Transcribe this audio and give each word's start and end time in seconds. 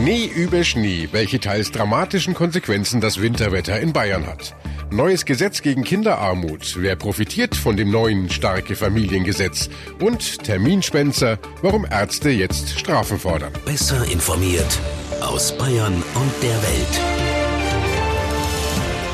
Schnee 0.00 0.26
über 0.26 0.62
Schnee, 0.62 1.08
welche 1.10 1.40
teils 1.40 1.72
dramatischen 1.72 2.32
Konsequenzen 2.32 3.00
das 3.00 3.20
Winterwetter 3.20 3.80
in 3.80 3.92
Bayern 3.92 4.28
hat. 4.28 4.54
Neues 4.92 5.24
Gesetz 5.24 5.60
gegen 5.60 5.82
Kinderarmut. 5.82 6.76
Wer 6.78 6.94
profitiert 6.94 7.56
von 7.56 7.76
dem 7.76 7.90
neuen 7.90 8.30
starke 8.30 8.76
Familiengesetz? 8.76 9.68
Und 10.00 10.44
Terminspenzer, 10.44 11.40
warum 11.62 11.84
Ärzte 11.84 12.30
jetzt 12.30 12.78
Strafen 12.78 13.18
fordern. 13.18 13.52
Besser 13.64 14.04
informiert 14.04 14.78
aus 15.20 15.50
Bayern 15.58 15.94
und 15.94 16.32
der 16.42 16.62
Welt. 16.62 17.00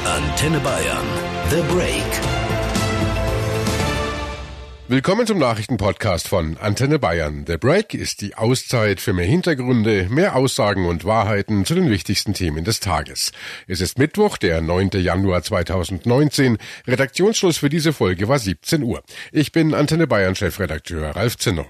Antenne 0.04 0.60
Bayern. 0.60 1.06
The 1.48 1.62
Break. 1.74 2.43
Willkommen 4.94 5.26
zum 5.26 5.38
Nachrichtenpodcast 5.38 6.28
von 6.28 6.56
Antenne 6.56 7.00
Bayern. 7.00 7.46
The 7.48 7.56
Break 7.56 7.94
ist 7.94 8.20
die 8.20 8.36
Auszeit 8.36 9.00
für 9.00 9.12
mehr 9.12 9.26
Hintergründe, 9.26 10.06
mehr 10.08 10.36
Aussagen 10.36 10.86
und 10.86 11.04
Wahrheiten 11.04 11.64
zu 11.64 11.74
den 11.74 11.90
wichtigsten 11.90 12.32
Themen 12.32 12.62
des 12.62 12.78
Tages. 12.78 13.32
Es 13.66 13.80
ist 13.80 13.98
Mittwoch, 13.98 14.36
der 14.36 14.60
9. 14.60 14.90
Januar 14.92 15.42
2019. 15.42 16.58
Redaktionsschluss 16.86 17.58
für 17.58 17.70
diese 17.70 17.92
Folge 17.92 18.28
war 18.28 18.38
17 18.38 18.84
Uhr. 18.84 19.02
Ich 19.32 19.50
bin 19.50 19.74
Antenne 19.74 20.06
Bayern 20.06 20.36
Chefredakteur 20.36 21.16
Ralf 21.16 21.38
Zinno. 21.38 21.66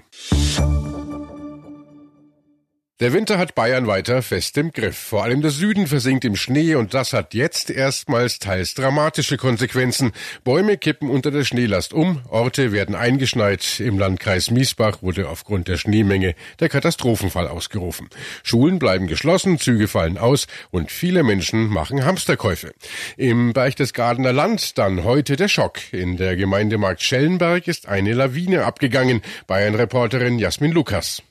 Der 3.01 3.11
Winter 3.11 3.37
hat 3.37 3.55
Bayern 3.55 3.87
weiter 3.87 4.21
fest 4.21 4.57
im 4.57 4.71
Griff. 4.71 4.95
Vor 4.97 5.21
allem 5.25 5.41
der 5.41 5.51
Süden 5.51 5.85
versinkt 5.85 6.23
im 6.23 6.37
Schnee 6.37 6.75
und 6.75 6.93
das 6.93 7.11
hat 7.11 7.33
jetzt 7.33 7.69
erstmals 7.69 8.39
teils 8.39 8.73
dramatische 8.73 9.35
Konsequenzen. 9.35 10.13
Bäume 10.45 10.77
kippen 10.77 11.09
unter 11.09 11.29
der 11.29 11.43
Schneelast 11.43 11.93
um, 11.93 12.21
Orte 12.29 12.71
werden 12.71 12.95
eingeschneit. 12.95 13.81
Im 13.81 13.99
Landkreis 13.99 14.49
Miesbach 14.49 15.01
wurde 15.01 15.27
aufgrund 15.27 15.67
der 15.67 15.75
Schneemenge 15.75 16.35
der 16.61 16.69
Katastrophenfall 16.69 17.49
ausgerufen. 17.49 18.07
Schulen 18.43 18.79
bleiben 18.79 19.07
geschlossen, 19.07 19.59
Züge 19.59 19.89
fallen 19.89 20.17
aus 20.17 20.47
und 20.71 20.89
viele 20.89 21.23
Menschen 21.23 21.67
machen 21.67 22.05
Hamsterkäufe. 22.05 22.71
Im 23.17 23.51
Berchtesgadener 23.51 24.31
Land 24.31 24.77
dann 24.77 25.03
heute 25.03 25.35
der 25.35 25.49
Schock. 25.49 25.79
In 25.91 26.15
der 26.15 26.37
Gemeindemarkt 26.37 27.03
Schellenberg 27.03 27.67
ist 27.67 27.89
eine 27.89 28.13
Lawine 28.13 28.63
abgegangen. 28.63 29.21
Bayern-Reporterin 29.47 30.39
Jasmin 30.39 30.71
Lukas. 30.71 31.21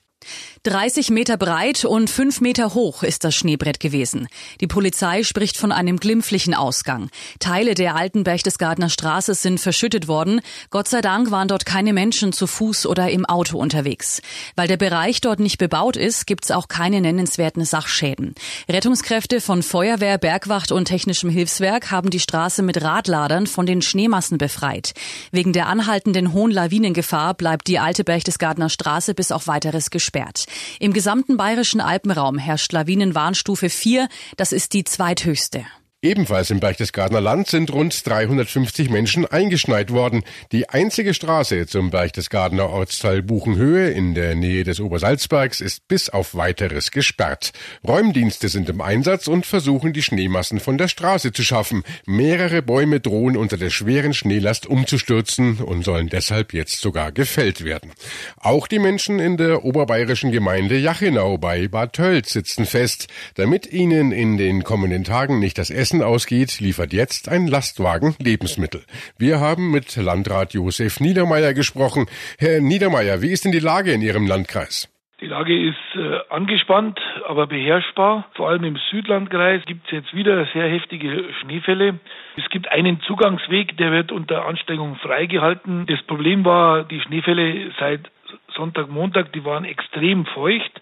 30 0.65 1.11
Meter 1.11 1.37
breit 1.37 1.85
und 1.85 2.09
5 2.09 2.41
Meter 2.41 2.73
hoch 2.73 3.03
ist 3.03 3.23
das 3.23 3.35
Schneebrett 3.35 3.81
gewesen. 3.81 4.29
Die 4.63 4.67
Polizei 4.67 5.23
spricht 5.23 5.59
von 5.59 5.73
einem 5.73 5.99
glimpflichen 5.99 6.55
Ausgang. 6.55 7.11
Teile 7.39 7.75
der 7.75 7.97
alten 7.97 8.25
Berchtesgadener 8.25 8.89
Straße 8.89 9.35
sind 9.35 9.61
verschüttet 9.61 10.09
worden. 10.09 10.41
Gott 10.71 10.89
sei 10.89 11.03
Dank 11.03 11.31
waren 11.31 11.49
dort 11.49 11.67
keine 11.67 11.93
Menschen 11.93 12.33
zu 12.33 12.47
Fuß 12.47 12.87
oder 12.87 13.11
im 13.11 13.27
Auto 13.27 13.59
unterwegs. 13.59 14.23
Weil 14.57 14.67
der 14.67 14.79
Bereich 14.79 15.21
dort 15.21 15.39
nicht 15.39 15.59
bebaut 15.59 15.99
ist, 15.99 16.27
gibt 16.27 16.45
es 16.45 16.51
auch 16.51 16.67
keine 16.67 17.03
nennenswerten 17.03 17.67
Sachschäden. 17.67 18.35
Rettungskräfte 18.67 19.43
von 19.43 19.63
Feuerwehr, 19.63 20.17
Bergwacht 20.17 20.73
und 20.73 20.87
technischem 20.87 21.29
Hilfswerk 21.29 21.91
haben 21.91 22.09
die 22.09 22.21
Straße 22.21 22.63
mit 22.63 22.81
Radladern 22.83 23.47
von 23.47 23.67
den 23.67 23.83
Schneemassen 23.83 24.39
befreit. 24.39 24.95
Wegen 25.31 25.53
der 25.53 25.67
anhaltenden 25.67 26.33
hohen 26.33 26.51
Lawinengefahr 26.51 27.35
bleibt 27.35 27.67
die 27.69 27.79
alte 27.79 28.03
Berchtesgadener 28.03 28.71
Straße 28.71 29.13
bis 29.13 29.31
auf 29.31 29.47
weiteres 29.47 29.91
gesperrt. 29.91 30.47
Im 30.81 30.93
gesamten 30.93 31.37
bayerischen 31.37 31.81
Alpenraum 31.81 32.39
herrscht 32.39 32.73
Lawinenwarnstufe 32.73 33.71
4. 33.71 34.09
Das 34.37 34.53
ist 34.53 34.73
die 34.73 34.85
zweithöchste. 34.85 35.65
Ebenfalls 36.05 36.51
im 36.51 36.61
Berchtesgadener 36.61 37.23
Land 37.23 37.47
sind 37.47 37.73
rund 37.73 38.07
350 38.07 38.91
Menschen 38.91 39.25
eingeschneit 39.25 39.91
worden. 39.91 40.23
Die 40.53 40.69
einzige 40.69 41.15
Straße 41.15 41.67
zum 41.67 41.89
Berchtesgadener 41.89 42.69
Ortsteil 42.69 43.23
Buchenhöhe 43.23 43.89
in 43.89 44.13
der 44.13 44.35
Nähe 44.35 44.65
des 44.65 44.81
Obersalzbergs 44.81 45.63
ist 45.63 45.89
bis 45.89 46.11
auf 46.11 46.35
weiteres 46.35 46.91
gesperrt. 46.91 47.53
Räumdienste 47.89 48.51
sind 48.51 48.69
im 48.69 48.83
Einsatz 48.83 49.29
und 49.29 49.47
versuchen 49.47 49.95
die 49.95 50.03
Schneemassen 50.03 50.61
von 50.61 50.77
der 50.77 50.89
Straße 50.89 51.33
zu 51.33 51.43
schaffen. 51.43 51.85
Mehrere 52.05 52.61
Bäume 52.61 53.01
drohen 53.01 53.39
unter 53.39 53.57
der 53.57 53.71
schweren 53.71 54.13
Schneelast 54.13 54.67
umzustürzen 54.67 55.57
und 55.57 55.87
sollen 55.87 56.11
deshalb 56.11 56.53
jetzt 56.53 56.83
sogar 56.83 57.13
gefällt 57.13 57.65
werden. 57.65 57.93
Auch 58.37 58.67
die 58.67 58.79
Menschen 58.79 59.21
in 59.21 59.39
der 59.39 59.65
oberbayerischen 59.65 60.33
Gemeinde 60.33 60.77
Jachenau 60.77 61.39
bei 61.39 61.67
Bad 61.67 61.95
Tölz 61.95 62.35
sitzen 62.35 62.67
fest, 62.67 63.07
damit 63.37 63.73
ihnen 63.73 64.13
in 64.13 64.37
den 64.37 64.65
kommenden 64.65 65.05
Tagen 65.05 65.39
nicht 65.39 65.57
das 65.57 65.71
Essen 65.71 65.94
Essen 65.95 66.03
ausgeht, 66.03 66.61
liefert 66.61 66.93
jetzt 66.93 67.29
ein 67.29 67.47
Lastwagen 67.47 68.17
Lebensmittel. 68.19 68.83
Wir 69.17 69.39
haben 69.39 69.71
mit 69.71 69.95
Landrat 69.95 70.53
Josef 70.53 70.99
Niedermeyer 70.99 71.55
gesprochen. 71.55 72.07
Herr 72.39 72.61
Niedermeyer, 72.61 73.23
wie 73.23 73.31
ist 73.31 73.45
denn 73.45 73.53
die 73.53 73.61
Lage 73.61 73.93
in 73.93 74.03
Ihrem 74.03 74.27
Landkreis? 74.27 74.91
Die 75.21 75.27
Lage 75.27 75.57
ist 75.57 75.77
äh, 75.95 76.19
angespannt, 76.31 76.99
aber 77.29 77.47
beherrschbar. 77.47 78.27
Vor 78.35 78.49
allem 78.49 78.65
im 78.65 78.77
Südlandkreis 78.91 79.65
gibt 79.67 79.87
es 79.87 79.93
jetzt 79.93 80.15
wieder 80.15 80.45
sehr 80.53 80.69
heftige 80.69 81.33
Schneefälle. 81.41 82.01
Es 82.37 82.49
gibt 82.51 82.73
einen 82.73 83.01
Zugangsweg, 83.03 83.77
der 83.77 83.93
wird 83.93 84.11
unter 84.11 84.47
Anstrengung 84.47 84.97
freigehalten. 84.97 85.87
Das 85.87 86.03
Problem 86.03 86.45
war, 86.45 86.83
die 86.83 87.01
Schneefälle 87.01 87.71
seit 87.79 88.11
Sonntag, 88.57 88.89
Montag, 88.89 89.33
die 89.33 89.45
waren 89.45 89.65
extrem 89.65 90.27
feucht 90.27 90.73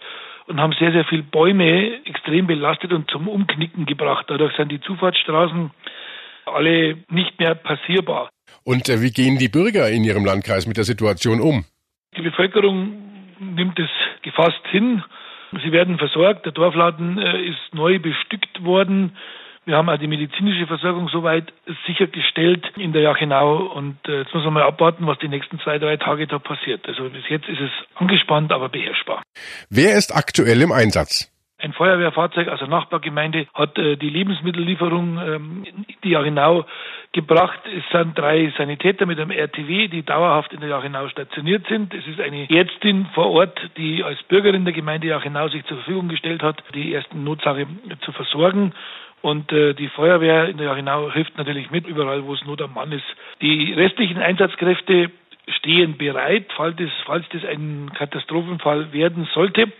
und 0.46 0.60
haben 0.60 0.74
sehr, 0.78 0.92
sehr 0.92 1.04
viele 1.04 1.22
Bäume 1.22 2.04
extrem 2.04 2.46
belastet 2.46 2.92
und 2.92 3.10
zum 3.10 3.28
Umknicken 3.28 3.86
gebracht. 3.86 4.26
Dadurch 4.28 4.56
sind 4.56 4.70
die 4.70 4.80
Zufahrtsstraßen 4.80 5.70
alle 6.46 6.98
nicht 7.08 7.38
mehr 7.38 7.54
passierbar. 7.54 8.30
Und 8.64 8.88
äh, 8.88 9.00
wie 9.00 9.10
gehen 9.10 9.38
die 9.38 9.48
Bürger 9.48 9.88
in 9.88 10.04
Ihrem 10.04 10.24
Landkreis 10.24 10.66
mit 10.66 10.76
der 10.76 10.84
Situation 10.84 11.40
um? 11.40 11.64
Die 12.16 12.22
Bevölkerung 12.22 12.92
nimmt 13.38 13.78
es 13.78 13.90
gefasst 14.22 14.60
hin. 14.70 15.02
Sie 15.62 15.72
werden 15.72 15.98
versorgt. 15.98 16.44
Der 16.46 16.52
Dorfladen 16.52 17.18
äh, 17.18 17.42
ist 17.42 17.74
neu 17.74 17.98
bestückt 17.98 18.64
worden. 18.64 19.16
Wir 19.64 19.76
haben 19.76 19.88
auch 19.88 19.98
die 19.98 20.08
medizinische 20.08 20.66
Versorgung 20.66 21.08
soweit 21.08 21.52
sichergestellt 21.86 22.64
in 22.76 22.92
der 22.92 23.02
Jachenau 23.02 23.58
und 23.58 23.96
äh, 24.08 24.22
jetzt 24.22 24.34
muss 24.34 24.44
man 24.44 24.54
mal 24.54 24.62
abwarten, 24.64 25.06
was 25.06 25.18
die 25.20 25.28
nächsten 25.28 25.60
zwei, 25.60 25.78
drei 25.78 25.96
Tage 25.96 26.26
da 26.26 26.40
passiert. 26.40 26.86
Also 26.88 27.08
bis 27.10 27.28
jetzt 27.28 27.48
ist 27.48 27.60
es 27.60 27.70
angespannt, 27.94 28.50
aber 28.50 28.68
beherrschbar. 28.68 29.22
Wer 29.70 29.96
ist 29.96 30.14
aktuell 30.16 30.60
im 30.62 30.72
Einsatz? 30.72 31.32
Ein 31.62 31.74
Feuerwehrfahrzeug 31.74 32.48
aus 32.48 32.58
der 32.58 32.66
Nachbargemeinde 32.66 33.46
hat 33.54 33.78
äh, 33.78 33.96
die 33.96 34.10
Lebensmittellieferung 34.10 35.20
ähm, 35.24 35.64
in 35.64 35.84
die 36.02 36.10
Jachenau 36.10 36.64
gebracht. 37.12 37.60
Es 37.66 37.84
sind 37.92 38.18
drei 38.18 38.52
Sanitäter 38.58 39.06
mit 39.06 39.20
einem 39.20 39.30
RTW, 39.30 39.86
die 39.86 40.02
dauerhaft 40.02 40.52
in 40.52 40.58
der 40.58 40.70
Jachenau 40.70 41.08
stationiert 41.08 41.68
sind. 41.68 41.94
Es 41.94 42.04
ist 42.08 42.20
eine 42.20 42.50
Ärztin 42.50 43.06
vor 43.14 43.30
Ort, 43.30 43.60
die 43.76 44.02
als 44.02 44.20
Bürgerin 44.24 44.64
der 44.64 44.74
Gemeinde 44.74 45.06
Jachenau 45.06 45.48
sich 45.50 45.64
zur 45.66 45.76
Verfügung 45.76 46.08
gestellt 46.08 46.42
hat, 46.42 46.64
die 46.74 46.92
ersten 46.92 47.22
Notsache 47.22 47.68
zu 48.00 48.10
versorgen. 48.10 48.72
Und 49.22 49.52
äh, 49.52 49.72
die 49.74 49.88
Feuerwehr 49.88 50.48
in 50.48 50.58
der 50.58 50.66
Jachenau 50.66 51.10
hilft 51.12 51.38
natürlich 51.38 51.70
mit, 51.70 51.86
überall 51.86 52.24
wo 52.24 52.34
es 52.34 52.44
Not 52.44 52.60
am 52.60 52.74
Mann 52.74 52.90
ist. 52.90 53.04
Die 53.40 53.72
restlichen 53.72 54.18
Einsatzkräfte 54.18 55.10
stehen 55.48 55.96
bereit, 55.96 56.46
falls 56.56 56.76
das, 56.76 56.90
falls 57.06 57.24
das 57.32 57.44
ein 57.44 57.90
Katastrophenfall 57.96 58.92
werden 58.92 59.28
sollte. 59.32 59.72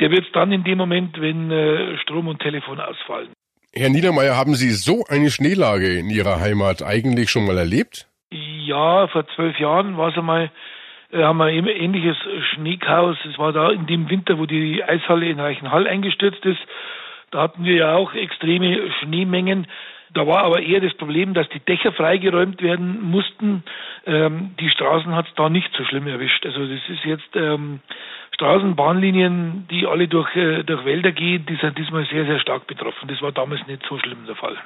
Der 0.00 0.10
wird 0.10 0.26
dann 0.34 0.52
in 0.52 0.64
dem 0.64 0.78
Moment, 0.78 1.20
wenn 1.20 1.50
äh, 1.50 1.96
Strom 1.98 2.28
und 2.28 2.40
Telefon 2.40 2.78
ausfallen. 2.78 3.30
Herr 3.74 3.88
Niedermeyer, 3.88 4.36
haben 4.36 4.54
Sie 4.54 4.70
so 4.70 5.04
eine 5.08 5.30
Schneelage 5.30 5.98
in 5.98 6.10
Ihrer 6.10 6.40
Heimat 6.40 6.82
eigentlich 6.82 7.30
schon 7.30 7.46
mal 7.46 7.58
erlebt? 7.58 8.06
Ja, 8.30 9.06
vor 9.08 9.26
zwölf 9.34 9.58
Jahren 9.58 9.96
war 9.96 10.10
es 10.10 10.16
einmal, 10.16 10.50
äh, 11.10 11.22
haben 11.22 11.38
wir 11.38 11.46
ein 11.46 11.66
ähnliches 11.66 12.16
Schneechaos. 12.52 13.16
Es 13.30 13.38
war 13.38 13.52
da 13.52 13.70
in 13.70 13.86
dem 13.86 14.10
Winter, 14.10 14.38
wo 14.38 14.44
die 14.44 14.84
Eishalle 14.84 15.26
in 15.26 15.40
Reichenhall 15.40 15.86
eingestürzt 15.86 16.44
ist. 16.44 16.60
Da 17.30 17.42
hatten 17.42 17.64
wir 17.64 17.74
ja 17.74 17.94
auch 17.94 18.14
extreme 18.14 18.90
Schneemengen. 19.00 19.66
Da 20.14 20.26
war 20.26 20.44
aber 20.44 20.62
eher 20.62 20.80
das 20.80 20.94
Problem, 20.94 21.34
dass 21.34 21.48
die 21.50 21.60
Dächer 21.60 21.92
freigeräumt 21.92 22.62
werden 22.62 23.02
mussten. 23.02 23.62
Ähm, 24.06 24.54
die 24.58 24.70
Straßen 24.70 25.14
hat 25.14 25.28
es 25.28 25.34
da 25.34 25.50
nicht 25.50 25.70
so 25.76 25.84
schlimm 25.84 26.06
erwischt. 26.06 26.46
Also 26.46 26.66
das 26.66 26.80
ist 26.88 27.04
jetzt 27.04 27.36
ähm, 27.36 27.80
Straßenbahnlinien, 28.34 29.66
die 29.70 29.86
alle 29.86 30.08
durch, 30.08 30.34
äh, 30.34 30.62
durch 30.62 30.84
Wälder 30.84 31.12
gehen, 31.12 31.44
die 31.46 31.56
sind 31.56 31.76
diesmal 31.76 32.06
sehr, 32.06 32.24
sehr 32.24 32.40
stark 32.40 32.66
betroffen. 32.66 33.08
Das 33.08 33.20
war 33.20 33.32
damals 33.32 33.66
nicht 33.66 33.82
so 33.86 33.98
schlimm 33.98 34.24
der 34.26 34.36
Fall. 34.36 34.56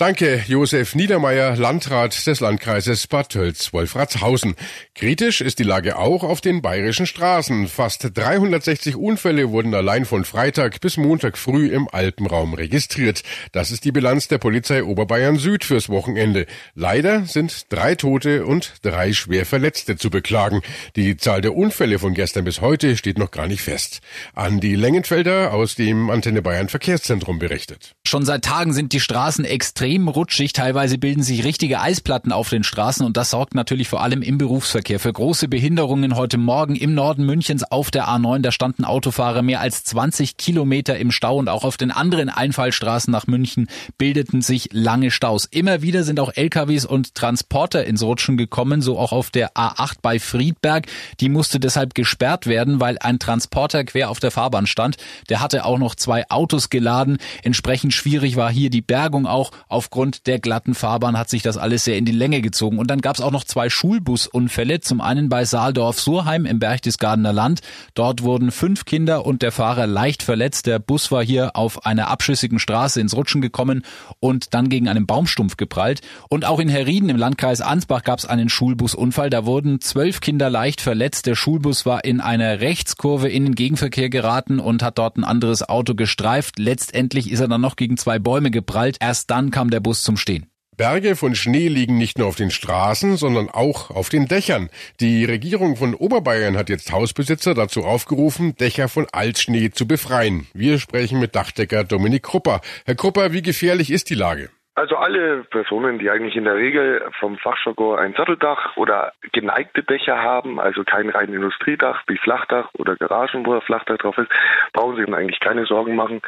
Danke, 0.00 0.42
Josef 0.48 0.94
Niedermeyer, 0.94 1.56
Landrat 1.56 2.26
des 2.26 2.40
Landkreises 2.40 3.06
Bad 3.06 3.28
Tölz-Wolfratshausen. 3.28 4.54
Kritisch 4.94 5.42
ist 5.42 5.58
die 5.58 5.62
Lage 5.62 5.98
auch 5.98 6.24
auf 6.24 6.40
den 6.40 6.62
bayerischen 6.62 7.04
Straßen. 7.04 7.68
Fast 7.68 8.08
360 8.14 8.96
Unfälle 8.96 9.50
wurden 9.50 9.74
allein 9.74 10.06
von 10.06 10.24
Freitag 10.24 10.80
bis 10.80 10.96
Montag 10.96 11.36
früh 11.36 11.66
im 11.68 11.86
Alpenraum 11.92 12.54
registriert. 12.54 13.22
Das 13.52 13.70
ist 13.70 13.84
die 13.84 13.92
Bilanz 13.92 14.26
der 14.26 14.38
Polizei 14.38 14.84
Oberbayern 14.84 15.36
Süd 15.36 15.64
fürs 15.64 15.90
Wochenende. 15.90 16.46
Leider 16.74 17.26
sind 17.26 17.70
drei 17.70 17.94
Tote 17.94 18.46
und 18.46 18.76
drei 18.80 19.12
schwer 19.12 19.44
Verletzte 19.44 19.96
zu 19.96 20.08
beklagen. 20.08 20.62
Die 20.96 21.18
Zahl 21.18 21.42
der 21.42 21.54
Unfälle 21.54 21.98
von 21.98 22.14
gestern 22.14 22.44
bis 22.44 22.62
heute 22.62 22.96
steht 22.96 23.18
noch 23.18 23.32
gar 23.32 23.46
nicht 23.46 23.60
fest. 23.60 24.00
Andi 24.34 24.76
Lengenfelder 24.76 25.52
aus 25.52 25.74
dem 25.74 26.08
Antenne 26.08 26.40
Bayern 26.40 26.70
Verkehrszentrum 26.70 27.38
berichtet. 27.38 27.92
Schon 28.06 28.24
seit 28.24 28.46
Tagen 28.46 28.72
sind 28.72 28.94
die 28.94 29.00
Straßen 29.00 29.44
extrem 29.44 29.89
extrem 29.90 30.06
rutschig. 30.06 30.52
Teilweise 30.52 30.98
bilden 30.98 31.24
sich 31.24 31.42
richtige 31.42 31.80
Eisplatten 31.80 32.30
auf 32.30 32.48
den 32.48 32.62
Straßen 32.62 33.04
und 33.04 33.16
das 33.16 33.30
sorgt 33.30 33.56
natürlich 33.56 33.88
vor 33.88 34.02
allem 34.02 34.22
im 34.22 34.38
Berufsverkehr 34.38 35.00
für 35.00 35.12
große 35.12 35.48
Behinderungen. 35.48 36.14
Heute 36.14 36.38
Morgen 36.38 36.76
im 36.76 36.94
Norden 36.94 37.26
Münchens 37.26 37.64
auf 37.64 37.90
der 37.90 38.06
A9, 38.06 38.38
da 38.38 38.52
standen 38.52 38.84
Autofahrer 38.84 39.42
mehr 39.42 39.60
als 39.60 39.82
20 39.82 40.36
Kilometer 40.36 40.96
im 40.96 41.10
Stau 41.10 41.38
und 41.38 41.48
auch 41.48 41.64
auf 41.64 41.76
den 41.76 41.90
anderen 41.90 42.28
Einfallstraßen 42.28 43.10
nach 43.10 43.26
München 43.26 43.66
bildeten 43.98 44.42
sich 44.42 44.68
lange 44.70 45.10
Staus. 45.10 45.46
Immer 45.50 45.82
wieder 45.82 46.04
sind 46.04 46.20
auch 46.20 46.30
LKWs 46.36 46.84
und 46.84 47.16
Transporter 47.16 47.84
ins 47.84 48.04
Rutschen 48.04 48.36
gekommen, 48.36 48.82
so 48.82 48.96
auch 48.96 49.10
auf 49.10 49.30
der 49.30 49.54
A8 49.54 49.96
bei 50.02 50.20
Friedberg. 50.20 50.86
Die 51.18 51.28
musste 51.28 51.58
deshalb 51.58 51.96
gesperrt 51.96 52.46
werden, 52.46 52.78
weil 52.78 52.96
ein 52.98 53.18
Transporter 53.18 53.82
quer 53.82 54.10
auf 54.10 54.20
der 54.20 54.30
Fahrbahn 54.30 54.68
stand. 54.68 54.98
Der 55.30 55.40
hatte 55.40 55.64
auch 55.64 55.78
noch 55.78 55.96
zwei 55.96 56.30
Autos 56.30 56.70
geladen. 56.70 57.18
Entsprechend 57.42 57.92
schwierig 57.92 58.36
war 58.36 58.52
hier 58.52 58.70
die 58.70 58.82
Bergung 58.82 59.26
auch. 59.26 59.50
Aufgrund 59.70 60.26
der 60.26 60.40
glatten 60.40 60.74
Fahrbahn 60.74 61.16
hat 61.16 61.30
sich 61.30 61.42
das 61.42 61.56
alles 61.56 61.84
sehr 61.84 61.96
in 61.96 62.04
die 62.04 62.10
Länge 62.10 62.40
gezogen. 62.40 62.78
Und 62.78 62.90
dann 62.90 63.00
gab 63.00 63.14
es 63.14 63.22
auch 63.22 63.30
noch 63.30 63.44
zwei 63.44 63.70
Schulbusunfälle. 63.70 64.80
Zum 64.80 65.00
einen 65.00 65.28
bei 65.28 65.44
Saaldorf-Surheim 65.44 66.44
im 66.44 66.58
Berchtesgadener 66.58 67.32
Land. 67.32 67.60
Dort 67.94 68.24
wurden 68.24 68.50
fünf 68.50 68.84
Kinder 68.84 69.24
und 69.24 69.42
der 69.42 69.52
Fahrer 69.52 69.86
leicht 69.86 70.24
verletzt. 70.24 70.66
Der 70.66 70.80
Bus 70.80 71.12
war 71.12 71.24
hier 71.24 71.54
auf 71.54 71.86
einer 71.86 72.08
abschüssigen 72.08 72.58
Straße 72.58 73.00
ins 73.00 73.14
Rutschen 73.14 73.40
gekommen 73.40 73.84
und 74.18 74.54
dann 74.54 74.68
gegen 74.68 74.88
einen 74.88 75.06
Baumstumpf 75.06 75.56
geprallt. 75.56 76.00
Und 76.28 76.44
auch 76.44 76.58
in 76.58 76.68
Herrieden 76.68 77.08
im 77.08 77.16
Landkreis 77.16 77.60
Ansbach 77.60 78.02
gab 78.02 78.18
es 78.18 78.26
einen 78.26 78.48
Schulbusunfall. 78.48 79.30
Da 79.30 79.46
wurden 79.46 79.80
zwölf 79.80 80.20
Kinder 80.20 80.50
leicht 80.50 80.80
verletzt. 80.80 81.26
Der 81.26 81.36
Schulbus 81.36 81.86
war 81.86 82.04
in 82.04 82.20
einer 82.20 82.60
Rechtskurve 82.60 83.28
in 83.28 83.44
den 83.44 83.54
Gegenverkehr 83.54 84.10
geraten 84.10 84.58
und 84.58 84.82
hat 84.82 84.98
dort 84.98 85.16
ein 85.16 85.22
anderes 85.22 85.68
Auto 85.68 85.94
gestreift. 85.94 86.58
Letztendlich 86.58 87.30
ist 87.30 87.38
er 87.38 87.46
dann 87.46 87.60
noch 87.60 87.76
gegen 87.76 87.96
zwei 87.96 88.18
Bäume 88.18 88.50
geprallt. 88.50 88.96
Erst 88.98 89.30
dann 89.30 89.52
kam 89.52 89.59
der 89.68 89.80
Bus 89.80 90.04
zum 90.04 90.16
Stehen. 90.16 90.46
Berge 90.80 91.14
von 91.14 91.34
Schnee 91.34 91.68
liegen 91.68 91.98
nicht 91.98 92.16
nur 92.16 92.26
auf 92.26 92.36
den 92.36 92.50
Straßen, 92.50 93.18
sondern 93.18 93.50
auch 93.50 93.90
auf 93.90 94.08
den 94.08 94.28
Dächern. 94.28 94.70
Die 94.98 95.26
Regierung 95.26 95.76
von 95.76 95.94
Oberbayern 95.94 96.56
hat 96.56 96.70
jetzt 96.70 96.90
Hausbesitzer 96.90 97.52
dazu 97.52 97.84
aufgerufen, 97.84 98.56
Dächer 98.56 98.88
von 98.88 99.06
Altschnee 99.12 99.72
zu 99.72 99.86
befreien. 99.86 100.46
Wir 100.54 100.78
sprechen 100.78 101.20
mit 101.20 101.36
Dachdecker 101.36 101.84
Dominik 101.84 102.22
Krupper. 102.22 102.62
Herr 102.86 102.94
Krupper, 102.94 103.34
wie 103.34 103.42
gefährlich 103.42 103.90
ist 103.90 104.08
die 104.08 104.14
Lage? 104.14 104.48
Also 104.76 104.96
alle 104.96 105.42
Personen, 105.44 105.98
die 105.98 106.10
eigentlich 106.10 106.36
in 106.36 106.44
der 106.44 106.54
Regel 106.54 107.04
vom 107.18 107.36
Fachjargon 107.38 107.98
ein 107.98 108.14
Satteldach 108.14 108.76
oder 108.76 109.12
geneigte 109.32 109.82
Dächer 109.82 110.22
haben, 110.22 110.60
also 110.60 110.84
kein 110.84 111.10
rein 111.10 111.34
Industriedach 111.34 112.04
wie 112.06 112.16
Flachdach 112.16 112.70
oder 112.74 112.94
Garagen, 112.96 113.44
wo 113.44 113.54
ein 113.54 113.60
Flachdach 113.62 113.98
drauf 113.98 114.16
ist, 114.16 114.30
brauchen 114.72 114.96
sich 114.96 115.12
eigentlich 115.12 115.40
keine 115.40 115.66
Sorgen 115.66 115.96
machen, 115.96 116.22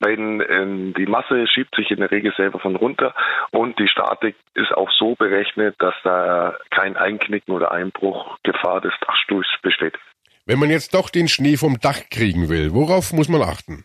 weil 0.00 0.18
ähm, 0.18 0.92
die 0.98 1.06
Masse 1.06 1.46
schiebt 1.46 1.74
sich 1.76 1.92
in 1.92 2.00
der 2.00 2.10
Regel 2.10 2.34
selber 2.36 2.58
von 2.58 2.74
runter 2.74 3.14
und 3.52 3.78
die 3.78 3.88
Statik 3.88 4.34
ist 4.54 4.72
auch 4.72 4.90
so 4.90 5.14
berechnet, 5.14 5.76
dass 5.78 5.94
da 6.02 6.56
kein 6.70 6.96
Einknicken 6.96 7.54
oder 7.54 7.70
Einbruch 7.70 8.38
Gefahr 8.42 8.80
des 8.80 8.92
Dachstuhls 9.06 9.46
besteht. 9.62 9.94
Wenn 10.46 10.58
man 10.58 10.68
jetzt 10.68 10.94
doch 10.94 11.10
den 11.10 11.28
Schnee 11.28 11.56
vom 11.56 11.78
Dach 11.80 12.00
kriegen 12.10 12.48
will, 12.48 12.74
worauf 12.74 13.12
muss 13.12 13.28
man 13.28 13.40
achten? 13.40 13.84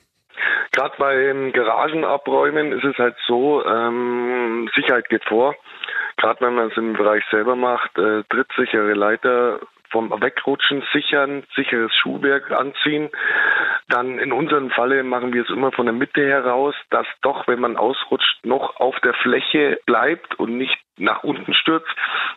Gerade 0.71 0.95
beim 0.97 1.51
Garagenabräumen 1.51 2.71
ist 2.71 2.83
es 2.83 2.97
halt 2.97 3.15
so, 3.27 3.65
ähm, 3.65 4.69
Sicherheit 4.75 5.09
geht 5.09 5.25
vor. 5.25 5.55
Gerade 6.17 6.41
wenn 6.41 6.55
man 6.55 6.69
es 6.69 6.77
im 6.77 6.93
Bereich 6.93 7.23
selber 7.31 7.55
macht, 7.55 7.97
äh, 7.97 8.23
trittsichere 8.29 8.93
Leiter 8.93 9.59
vom 9.89 10.11
Wegrutschen 10.21 10.83
sichern, 10.93 11.43
sicheres 11.55 11.93
Schuhwerk 11.95 12.51
anziehen. 12.51 13.09
Dann 13.87 14.19
in 14.19 14.31
unserem 14.31 14.69
Falle 14.69 15.03
machen 15.03 15.33
wir 15.33 15.43
es 15.43 15.49
immer 15.49 15.71
von 15.71 15.85
der 15.85 15.93
Mitte 15.93 16.25
heraus, 16.25 16.75
dass 16.89 17.07
doch, 17.21 17.47
wenn 17.47 17.59
man 17.59 17.77
ausrutscht, 17.77 18.45
noch 18.45 18.79
auf 18.79 18.99
der 18.99 19.13
Fläche 19.13 19.79
bleibt 19.85 20.39
und 20.39 20.57
nicht 20.57 20.77
nach 20.97 21.23
unten 21.23 21.53
stürzt. 21.53 21.89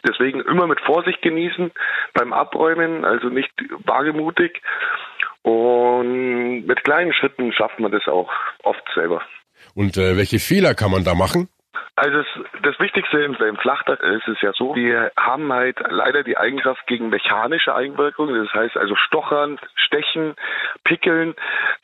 Deswegen 0.07 0.41
immer 0.41 0.67
mit 0.67 0.81
Vorsicht 0.81 1.21
genießen 1.23 1.73
beim 2.15 2.33
Abräumen, 2.33 3.05
also 3.05 3.29
nicht 3.29 3.53
wagemutig. 3.85 4.63
Und 5.43 6.67
mit 6.67 6.85
kleinen 6.85 7.13
Schritten 7.13 7.53
schafft 7.53 7.81
man 7.81 7.91
das 7.91 8.07
auch 8.07 8.31
oft 8.63 8.83
selber. 8.95 9.23
Und 9.75 9.97
äh, 9.97 10.17
welche 10.17 10.39
Fehler 10.39 10.75
kann 10.75 10.91
man 10.91 11.05
da 11.05 11.15
machen? 11.15 11.49
Also 11.95 12.19
das, 12.19 12.63
das 12.63 12.81
Wichtigste 12.81 13.21
im, 13.21 13.35
im 13.35 13.57
Flachdach 13.59 14.01
ist 14.01 14.27
es 14.27 14.41
ja 14.41 14.53
so, 14.55 14.75
wir 14.75 15.13
haben 15.17 15.53
halt 15.53 15.79
leider 15.91 16.23
die 16.23 16.39
Eigenschaft 16.39 16.87
gegen 16.87 17.11
mechanische 17.11 17.75
Einwirkungen, 17.75 18.43
das 18.43 18.53
heißt 18.55 18.79
also 18.79 18.97
Stochern, 18.97 19.59
Stechen, 19.75 20.35
Pickeln, 20.85 21.35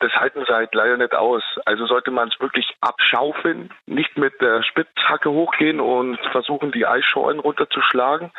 das 0.01 0.13
halten 0.13 0.45
sie 0.47 0.55
halt 0.55 0.75
leider 0.75 0.97
nicht 0.97 1.15
aus. 1.15 1.43
Also 1.67 1.87
sollte 1.87 2.11
man 2.11 2.29
es 2.29 2.41
wirklich 2.41 2.75
abschaufeln, 2.81 3.71
nicht 3.85 4.17
mit 4.17 4.41
der 4.41 4.63
Spitzhacke 4.63 5.31
hochgehen 5.31 5.79
und 5.79 6.19
versuchen, 6.33 6.73
die 6.73 6.87
Eisschollen 6.87 7.39
runterzuschlagen, 7.39 8.31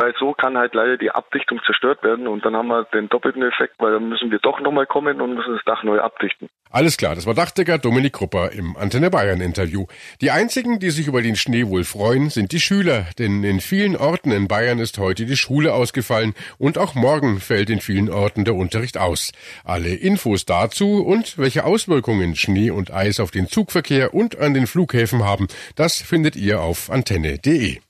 weil 0.00 0.14
so 0.18 0.32
kann 0.32 0.56
halt 0.56 0.74
leider 0.74 0.96
die 0.96 1.10
Abdichtung 1.10 1.60
zerstört 1.66 2.02
werden 2.02 2.26
und 2.26 2.44
dann 2.44 2.56
haben 2.56 2.68
wir 2.68 2.84
den 2.84 3.08
doppelten 3.08 3.42
Effekt, 3.42 3.74
weil 3.78 3.92
dann 3.92 4.08
müssen 4.08 4.30
wir 4.30 4.38
doch 4.38 4.58
nochmal 4.60 4.86
kommen 4.86 5.20
und 5.20 5.34
müssen 5.34 5.54
das 5.54 5.64
Dach 5.64 5.82
neu 5.82 6.00
abdichten. 6.00 6.48
Alles 6.70 6.96
klar, 6.96 7.14
das 7.14 7.26
war 7.26 7.34
Dachdecker 7.34 7.78
Dominik 7.78 8.14
Krupper 8.14 8.52
im 8.52 8.76
Antenne 8.76 9.10
Bayern 9.10 9.40
Interview. 9.40 9.86
Die 10.20 10.30
einzigen, 10.30 10.78
die 10.78 10.90
sich 10.90 11.08
über 11.08 11.20
den 11.20 11.36
Schnee 11.36 11.66
wohl 11.66 11.84
freuen, 11.84 12.30
sind 12.30 12.52
die 12.52 12.60
Schüler, 12.60 13.06
denn 13.18 13.44
in 13.44 13.60
vielen 13.60 13.96
Orten 13.96 14.30
in 14.30 14.48
Bayern 14.48 14.78
ist 14.78 14.98
heute 14.98 15.26
die 15.26 15.36
Schule 15.36 15.74
ausgefallen 15.74 16.34
und 16.58 16.78
auch 16.78 16.94
morgen 16.94 17.40
fällt 17.40 17.68
in 17.68 17.80
vielen 17.80 18.08
Orten 18.08 18.44
der 18.44 18.54
Unterricht 18.54 18.96
aus. 18.96 19.32
Alle 19.64 19.94
Infos 19.94 20.46
dazu 20.46 21.04
und 21.04 21.36
welche 21.36 21.64
Auswirkungen 21.64 22.36
Schnee 22.36 22.70
und 22.70 22.90
Eis 22.90 23.20
auf 23.20 23.32
den 23.32 23.48
Zugverkehr 23.48 24.14
und 24.14 24.38
an 24.38 24.54
den 24.54 24.66
Flughäfen 24.66 25.24
haben, 25.24 25.48
das 25.76 26.00
findet 26.00 26.36
ihr 26.36 26.62
auf 26.62 26.90
antenne.de. 26.90 27.80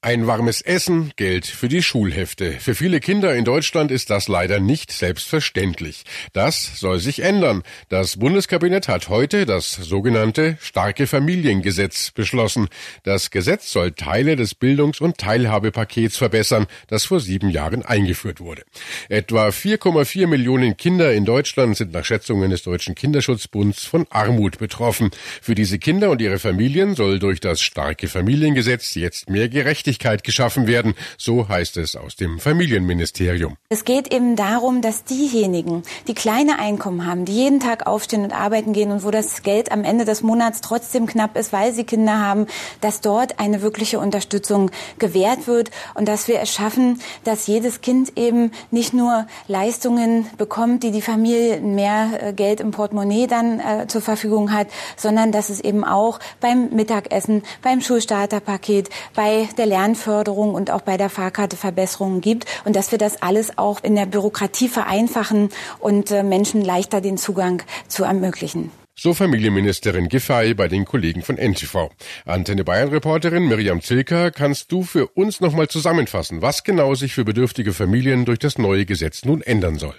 Ein 0.00 0.28
warmes 0.28 0.60
Essen, 0.60 1.10
Geld 1.16 1.44
für 1.44 1.66
die 1.66 1.82
Schulhefte. 1.82 2.52
Für 2.52 2.76
viele 2.76 3.00
Kinder 3.00 3.34
in 3.34 3.44
Deutschland 3.44 3.90
ist 3.90 4.10
das 4.10 4.28
leider 4.28 4.60
nicht 4.60 4.92
selbstverständlich. 4.92 6.04
Das 6.32 6.78
soll 6.78 7.00
sich 7.00 7.24
ändern. 7.24 7.64
Das 7.88 8.16
Bundeskabinett 8.16 8.86
hat 8.86 9.08
heute 9.08 9.44
das 9.44 9.72
sogenannte 9.72 10.56
Starke 10.60 11.08
Familiengesetz 11.08 12.12
beschlossen. 12.12 12.68
Das 13.02 13.32
Gesetz 13.32 13.72
soll 13.72 13.90
Teile 13.90 14.36
des 14.36 14.54
Bildungs- 14.54 15.00
und 15.00 15.18
Teilhabepakets 15.18 16.16
verbessern, 16.16 16.68
das 16.86 17.04
vor 17.04 17.18
sieben 17.18 17.50
Jahren 17.50 17.84
eingeführt 17.84 18.38
wurde. 18.38 18.62
Etwa 19.08 19.48
4,4 19.48 20.28
Millionen 20.28 20.76
Kinder 20.76 21.12
in 21.12 21.24
Deutschland 21.24 21.76
sind 21.76 21.92
nach 21.92 22.04
Schätzungen 22.04 22.50
des 22.50 22.62
Deutschen 22.62 22.94
Kinderschutzbunds 22.94 23.84
von 23.86 24.06
Armut 24.10 24.58
betroffen. 24.58 25.10
Für 25.42 25.56
diese 25.56 25.80
Kinder 25.80 26.10
und 26.10 26.20
ihre 26.20 26.38
Familien 26.38 26.94
soll 26.94 27.18
durch 27.18 27.40
das 27.40 27.60
Starke 27.60 28.06
Familiengesetz 28.06 28.94
jetzt 28.94 29.28
mehr 29.28 29.48
Gerechtigkeit 29.48 29.87
Gerechtigkeit 29.88 30.22
geschaffen 30.22 30.66
werden, 30.66 30.94
so 31.16 31.48
heißt 31.48 31.78
es 31.78 31.96
aus 31.96 32.14
dem 32.14 32.38
Familienministerium. 32.38 33.56
Es 33.70 33.84
geht 33.86 34.12
eben 34.12 34.36
darum, 34.36 34.82
dass 34.82 35.04
diejenigen, 35.04 35.82
die 36.06 36.14
kleine 36.14 36.58
Einkommen 36.58 37.06
haben, 37.06 37.24
die 37.24 37.32
jeden 37.32 37.60
Tag 37.60 37.86
aufstehen 37.86 38.22
und 38.22 38.32
arbeiten 38.32 38.74
gehen 38.74 38.90
und 38.90 39.02
wo 39.02 39.10
das 39.10 39.42
Geld 39.42 39.72
am 39.72 39.84
Ende 39.84 40.04
des 40.04 40.22
Monats 40.22 40.60
trotzdem 40.60 41.06
knapp 41.06 41.38
ist, 41.38 41.52
weil 41.54 41.72
sie 41.72 41.84
Kinder 41.84 42.20
haben, 42.20 42.46
dass 42.82 43.00
dort 43.00 43.40
eine 43.40 43.62
wirkliche 43.62 43.98
Unterstützung 43.98 44.70
gewährt 44.98 45.46
wird 45.46 45.70
und 45.94 46.06
dass 46.06 46.28
wir 46.28 46.40
es 46.40 46.52
schaffen, 46.52 47.00
dass 47.24 47.46
jedes 47.46 47.80
Kind 47.80 48.12
eben 48.16 48.50
nicht 48.70 48.92
nur 48.92 49.26
Leistungen 49.46 50.26
bekommt, 50.36 50.82
die 50.82 50.90
die 50.90 51.02
Familie 51.02 51.60
mehr 51.60 52.10
äh, 52.20 52.32
Geld 52.34 52.60
im 52.60 52.72
Portemonnaie 52.72 53.26
dann 53.26 53.60
äh, 53.60 53.86
zur 53.86 54.02
Verfügung 54.02 54.52
hat, 54.52 54.68
sondern 54.96 55.32
dass 55.32 55.48
es 55.48 55.60
eben 55.60 55.84
auch 55.84 56.20
beim 56.40 56.68
Mittagessen, 56.70 57.42
beim 57.62 57.80
Schulstarterpaket, 57.80 58.90
bei 59.14 59.48
der 59.56 59.66
Lernförderung 59.78 60.54
und 60.54 60.72
auch 60.72 60.80
bei 60.80 60.96
der 60.96 61.08
Fahrkarte 61.08 61.56
Verbesserungen 61.56 62.20
gibt 62.20 62.46
und 62.64 62.74
dass 62.74 62.90
wir 62.90 62.98
das 62.98 63.22
alles 63.22 63.58
auch 63.58 63.84
in 63.84 63.94
der 63.94 64.06
Bürokratie 64.06 64.68
vereinfachen 64.68 65.50
und 65.78 66.10
äh, 66.10 66.24
Menschen 66.24 66.64
leichter 66.64 67.00
den 67.00 67.16
Zugang 67.16 67.62
zu 67.86 68.02
ermöglichen. 68.02 68.72
So 68.96 69.14
Familienministerin 69.14 70.08
Giffey 70.08 70.54
bei 70.54 70.66
den 70.66 70.84
Kollegen 70.84 71.22
von 71.22 71.36
NTV. 71.36 71.90
Antenne 72.24 72.64
Bayern 72.64 72.88
Reporterin 72.88 73.46
Miriam 73.46 73.80
Zilker, 73.80 74.32
kannst 74.32 74.72
du 74.72 74.82
für 74.82 75.06
uns 75.06 75.40
nochmal 75.40 75.68
zusammenfassen, 75.68 76.42
was 76.42 76.64
genau 76.64 76.96
sich 76.96 77.14
für 77.14 77.24
bedürftige 77.24 77.72
Familien 77.72 78.24
durch 78.24 78.40
das 78.40 78.58
neue 78.58 78.84
Gesetz 78.84 79.24
nun 79.24 79.42
ändern 79.42 79.78
soll? 79.78 79.94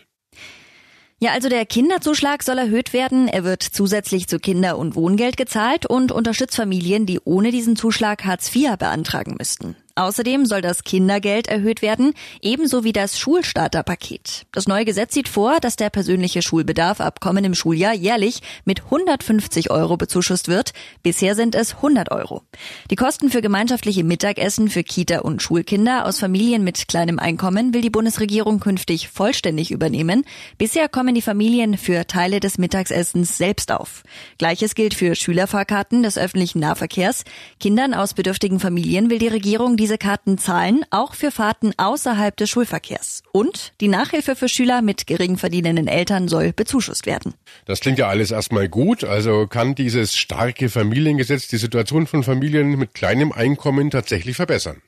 Ja, 1.21 1.31
also 1.33 1.49
der 1.49 1.65
Kinderzuschlag 1.65 2.43
soll 2.43 2.57
erhöht 2.57 2.93
werden. 2.93 3.27
Er 3.27 3.43
wird 3.43 3.61
zusätzlich 3.61 4.27
zu 4.27 4.39
Kinder- 4.39 4.77
und 4.77 4.95
Wohngeld 4.95 5.35
gezahlt 5.35 5.85
und 5.85 6.13
unterstützt 6.13 6.55
Familien, 6.55 7.05
die 7.05 7.19
ohne 7.25 7.51
diesen 7.51 7.75
Zuschlag 7.75 8.23
Hartz 8.23 8.55
IV 8.55 8.77
beantragen 8.77 9.35
müssten. 9.37 9.75
Außerdem 9.99 10.45
soll 10.45 10.61
das 10.61 10.85
Kindergeld 10.85 11.47
erhöht 11.47 11.81
werden, 11.81 12.13
ebenso 12.41 12.85
wie 12.85 12.93
das 12.93 13.19
Schulstarterpaket. 13.19 14.45
Das 14.53 14.65
neue 14.65 14.85
Gesetz 14.85 15.13
sieht 15.13 15.27
vor, 15.27 15.59
dass 15.59 15.75
der 15.75 15.89
persönliche 15.89 16.41
Schulbedarf 16.41 17.01
ab 17.01 17.19
kommendem 17.19 17.53
Schuljahr 17.53 17.93
jährlich 17.93 18.39
mit 18.63 18.85
150 18.85 19.71
Euro 19.71 19.97
bezuschusst 19.97 20.47
wird. 20.47 20.71
Bisher 21.03 21.35
sind 21.35 21.53
es 21.53 21.75
100 21.75 22.11
Euro. 22.11 22.43
Die 22.89 22.95
Kosten 22.95 23.29
für 23.29 23.41
gemeinschaftliche 23.41 24.05
Mittagessen 24.05 24.69
für 24.69 24.83
Kita- 24.83 25.19
und 25.19 25.41
Schulkinder 25.41 26.05
aus 26.05 26.17
Familien 26.17 26.63
mit 26.63 26.87
kleinem 26.87 27.19
Einkommen 27.19 27.73
will 27.73 27.81
die 27.81 27.89
Bundesregierung 27.89 28.61
künftig 28.61 29.09
vollständig 29.09 29.69
übernehmen. 29.69 30.23
Bisher 30.57 30.87
kommen 30.87 31.13
die 31.13 31.21
Familien 31.21 31.77
für 31.77 32.07
Teile 32.07 32.39
des 32.39 32.57
Mittagessens 32.57 33.37
selbst 33.37 33.69
auf. 33.69 34.03
Gleiches 34.37 34.75
gilt 34.75 34.93
für 34.93 35.13
Schülerfahrkarten 35.13 36.03
des 36.03 36.17
öffentlichen 36.17 36.59
Nahverkehrs. 36.59 37.25
Kindern 37.59 37.93
aus 37.93 38.13
bedürftigen 38.13 38.61
Familien 38.61 39.09
will 39.09 39.19
die 39.19 39.27
Regierung 39.27 39.75
diese 39.75 39.88
Karten 39.97 40.37
zahlen, 40.37 40.85
auch 40.89 41.15
für 41.15 41.31
Fahrten 41.31 41.73
außerhalb 41.77 42.35
des 42.37 42.49
Schulverkehrs. 42.49 43.23
Und 43.31 43.73
die 43.81 43.87
Nachhilfe 43.87 44.35
für 44.35 44.49
Schüler 44.49 44.81
mit 44.81 45.07
gering 45.07 45.37
verdienenden 45.37 45.87
Eltern 45.87 46.27
soll 46.27 46.53
bezuschusst 46.53 47.05
werden. 47.05 47.33
Das 47.65 47.79
klingt 47.79 47.99
ja 47.99 48.07
alles 48.07 48.31
erstmal 48.31 48.69
gut. 48.69 49.03
Also 49.03 49.47
kann 49.47 49.75
dieses 49.75 50.15
starke 50.15 50.69
Familiengesetz 50.69 51.47
die 51.47 51.57
Situation 51.57 52.07
von 52.07 52.23
Familien 52.23 52.77
mit 52.77 52.93
kleinem 52.93 53.31
Einkommen 53.31 53.91
tatsächlich 53.91 54.35
verbessern? 54.35 54.81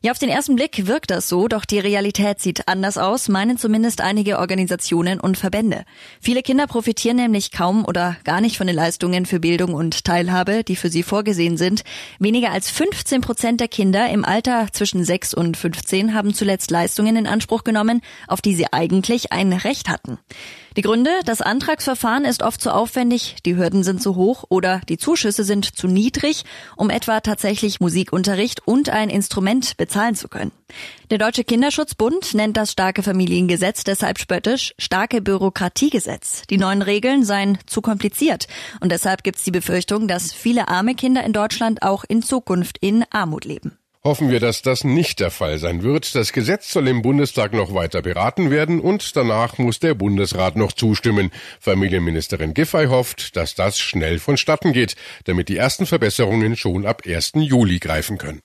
Ja, 0.00 0.12
auf 0.12 0.18
den 0.20 0.28
ersten 0.28 0.54
Blick 0.54 0.86
wirkt 0.86 1.10
das 1.10 1.28
so, 1.28 1.48
doch 1.48 1.64
die 1.64 1.80
Realität 1.80 2.40
sieht 2.40 2.68
anders 2.68 2.98
aus, 2.98 3.28
meinen 3.28 3.58
zumindest 3.58 4.00
einige 4.00 4.38
Organisationen 4.38 5.18
und 5.18 5.36
Verbände. 5.36 5.84
Viele 6.20 6.42
Kinder 6.42 6.68
profitieren 6.68 7.16
nämlich 7.16 7.50
kaum 7.50 7.84
oder 7.84 8.16
gar 8.22 8.40
nicht 8.40 8.58
von 8.58 8.68
den 8.68 8.76
Leistungen 8.76 9.26
für 9.26 9.40
Bildung 9.40 9.74
und 9.74 10.04
Teilhabe, 10.04 10.62
die 10.62 10.76
für 10.76 10.88
sie 10.88 11.02
vorgesehen 11.02 11.56
sind. 11.56 11.82
Weniger 12.20 12.52
als 12.52 12.70
15 12.70 13.22
Prozent 13.22 13.60
der 13.60 13.66
Kinder 13.66 14.08
im 14.08 14.24
Alter 14.24 14.68
zwischen 14.72 15.02
6 15.02 15.34
und 15.34 15.56
15 15.56 16.14
haben 16.14 16.32
zuletzt 16.32 16.70
Leistungen 16.70 17.16
in 17.16 17.26
Anspruch 17.26 17.64
genommen, 17.64 18.00
auf 18.28 18.40
die 18.40 18.54
sie 18.54 18.72
eigentlich 18.72 19.32
ein 19.32 19.52
Recht 19.52 19.88
hatten. 19.88 20.18
Die 20.76 20.82
Gründe, 20.82 21.10
das 21.24 21.40
Antragsverfahren 21.40 22.24
ist 22.24 22.44
oft 22.44 22.60
zu 22.60 22.72
aufwendig, 22.72 23.34
die 23.44 23.56
Hürden 23.56 23.82
sind 23.82 24.00
zu 24.00 24.14
hoch 24.14 24.44
oder 24.48 24.80
die 24.88 24.96
Zuschüsse 24.96 25.42
sind 25.42 25.76
zu 25.76 25.88
niedrig, 25.88 26.44
um 26.76 26.88
etwa 26.88 27.18
tatsächlich 27.18 27.80
Musikunterricht 27.80 28.64
und 28.64 28.88
ein 28.88 29.10
Instrument 29.10 29.76
bezahlen 29.88 30.14
zu 30.14 30.28
können. 30.28 30.52
Der 31.10 31.16
Deutsche 31.16 31.44
Kinderschutzbund 31.44 32.34
nennt 32.34 32.58
das 32.58 32.72
starke 32.72 33.02
Familiengesetz 33.02 33.84
deshalb 33.84 34.18
spöttisch 34.18 34.74
starke 34.78 35.22
Bürokratiegesetz. 35.22 36.42
Die 36.50 36.58
neuen 36.58 36.82
Regeln 36.82 37.24
seien 37.24 37.58
zu 37.66 37.80
kompliziert 37.80 38.48
und 38.80 38.92
deshalb 38.92 39.24
gibt 39.24 39.38
es 39.38 39.44
die 39.44 39.50
Befürchtung, 39.50 40.06
dass 40.06 40.32
viele 40.34 40.68
arme 40.68 40.94
Kinder 40.94 41.24
in 41.24 41.32
Deutschland 41.32 41.82
auch 41.82 42.04
in 42.06 42.22
Zukunft 42.22 42.76
in 42.78 43.04
Armut 43.10 43.46
leben. 43.46 43.78
Hoffen 44.04 44.30
wir, 44.30 44.38
dass 44.38 44.62
das 44.62 44.84
nicht 44.84 45.18
der 45.18 45.30
Fall 45.30 45.58
sein 45.58 45.82
wird. 45.82 46.14
Das 46.14 46.32
Gesetz 46.32 46.72
soll 46.72 46.86
im 46.86 47.02
Bundestag 47.02 47.52
noch 47.52 47.74
weiter 47.74 48.00
beraten 48.00 48.50
werden 48.50 48.80
und 48.80 49.16
danach 49.16 49.58
muss 49.58 49.80
der 49.80 49.94
Bundesrat 49.94 50.56
noch 50.56 50.72
zustimmen. 50.72 51.30
Familienministerin 51.60 52.54
Giffey 52.54 52.86
hofft, 52.86 53.36
dass 53.36 53.54
das 53.54 53.78
schnell 53.78 54.18
vonstatten 54.18 54.72
geht, 54.72 54.94
damit 55.24 55.48
die 55.48 55.56
ersten 55.56 55.84
Verbesserungen 55.84 56.56
schon 56.56 56.86
ab 56.86 57.02
1. 57.06 57.32
Juli 57.34 57.80
greifen 57.80 58.18
können. 58.18 58.40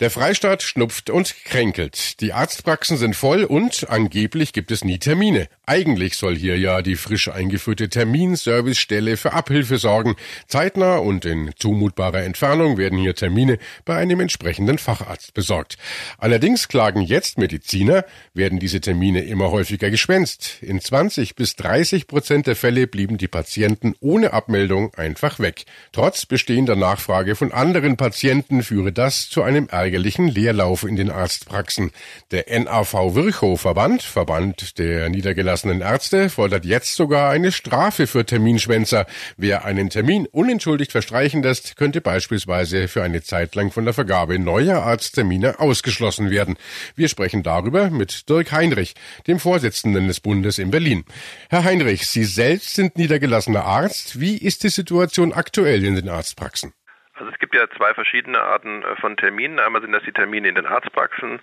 Der 0.00 0.10
Freistaat 0.10 0.62
schnupft 0.62 1.10
und 1.10 1.44
kränkelt. 1.44 2.22
Die 2.22 2.32
Arztpraxen 2.32 2.96
sind 2.96 3.14
voll 3.14 3.44
und 3.44 3.90
angeblich 3.90 4.54
gibt 4.54 4.70
es 4.70 4.82
nie 4.82 4.98
Termine. 4.98 5.46
Eigentlich 5.66 6.16
soll 6.16 6.38
hier 6.38 6.58
ja 6.58 6.80
die 6.80 6.96
frisch 6.96 7.28
eingeführte 7.28 7.90
Terminservicestelle 7.90 9.18
für 9.18 9.34
Abhilfe 9.34 9.76
sorgen. 9.76 10.16
Zeitnah 10.46 10.96
und 10.96 11.26
in 11.26 11.50
zumutbarer 11.54 12.22
Entfernung 12.22 12.78
werden 12.78 12.98
hier 12.98 13.14
Termine 13.14 13.58
bei 13.84 13.94
einem 13.96 14.20
entsprechenden 14.20 14.78
Facharzt 14.78 15.34
besorgt. 15.34 15.76
Allerdings 16.16 16.68
klagen 16.68 17.02
jetzt 17.02 17.36
Mediziner, 17.36 18.06
werden 18.32 18.58
diese 18.58 18.80
Termine 18.80 19.24
immer 19.24 19.50
häufiger 19.50 19.90
geschwänzt. 19.90 20.62
In 20.62 20.80
20 20.80 21.36
bis 21.36 21.56
30 21.56 22.06
Prozent 22.06 22.46
der 22.46 22.56
Fälle 22.56 22.86
blieben 22.86 23.18
die 23.18 23.28
Patienten 23.28 23.94
ohne 24.00 24.32
Abmeldung 24.32 24.94
einfach 24.94 25.40
weg. 25.40 25.66
Trotz 25.92 26.24
bestehender 26.24 26.74
Nachfrage 26.74 27.36
von 27.36 27.52
anderen 27.52 27.98
Patienten 27.98 28.62
führe 28.62 28.92
das 28.92 29.28
zu 29.28 29.42
einem 29.42 29.68
ärgerlichen 29.90 30.28
Leerlauf 30.28 30.84
in 30.84 30.94
den 30.94 31.10
Arztpraxen. 31.10 31.90
Der 32.30 32.44
NAV 32.60 32.92
Virchow 33.16 33.60
Verband, 33.60 34.04
Verband 34.04 34.78
der 34.78 35.08
niedergelassenen 35.08 35.80
Ärzte, 35.80 36.30
fordert 36.30 36.64
jetzt 36.64 36.94
sogar 36.94 37.30
eine 37.30 37.50
Strafe 37.50 38.06
für 38.06 38.24
Terminschwänzer. 38.24 39.06
Wer 39.36 39.64
einen 39.64 39.90
Termin 39.90 40.28
unentschuldigt 40.30 40.92
verstreichen 40.92 41.42
lässt, 41.42 41.74
könnte 41.74 42.00
beispielsweise 42.00 42.86
für 42.86 43.02
eine 43.02 43.20
Zeit 43.24 43.56
lang 43.56 43.72
von 43.72 43.84
der 43.84 43.92
Vergabe 43.92 44.38
neuer 44.38 44.80
Arzttermine 44.80 45.58
ausgeschlossen 45.58 46.30
werden. 46.30 46.56
Wir 46.94 47.08
sprechen 47.08 47.42
darüber 47.42 47.90
mit 47.90 48.28
Dirk 48.28 48.52
Heinrich, 48.52 48.94
dem 49.26 49.40
Vorsitzenden 49.40 50.06
des 50.06 50.20
Bundes 50.20 50.58
in 50.58 50.70
Berlin. 50.70 51.04
Herr 51.48 51.64
Heinrich, 51.64 52.06
Sie 52.06 52.22
selbst 52.22 52.76
sind 52.76 52.96
niedergelassener 52.96 53.64
Arzt. 53.64 54.20
Wie 54.20 54.36
ist 54.36 54.62
die 54.62 54.68
Situation 54.68 55.32
aktuell 55.32 55.84
in 55.84 55.96
den 55.96 56.08
Arztpraxen? 56.08 56.74
Also 57.20 57.32
es 57.32 57.38
gibt 57.38 57.54
ja 57.54 57.68
zwei 57.76 57.92
verschiedene 57.92 58.40
Arten 58.40 58.82
äh, 58.82 58.96
von 58.96 59.16
Terminen. 59.18 59.60
Einmal 59.60 59.82
sind 59.82 59.92
das 59.92 60.02
die 60.04 60.12
Termine 60.12 60.48
in 60.48 60.54
den 60.54 60.64
Arztpraxen. 60.64 61.40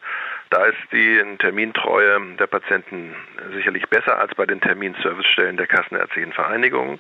Da 0.50 0.66
ist 0.66 0.78
die 0.92 1.22
Termintreue 1.38 2.20
der 2.40 2.48
Patienten 2.48 3.16
sicherlich 3.54 3.88
besser 3.88 4.18
als 4.18 4.34
bei 4.34 4.48
den 4.48 4.60
Terminservicestellen 4.60 5.56
der 5.56 5.68
Kassenärztlichen 5.68 6.34
Vereinigung. 6.34 7.00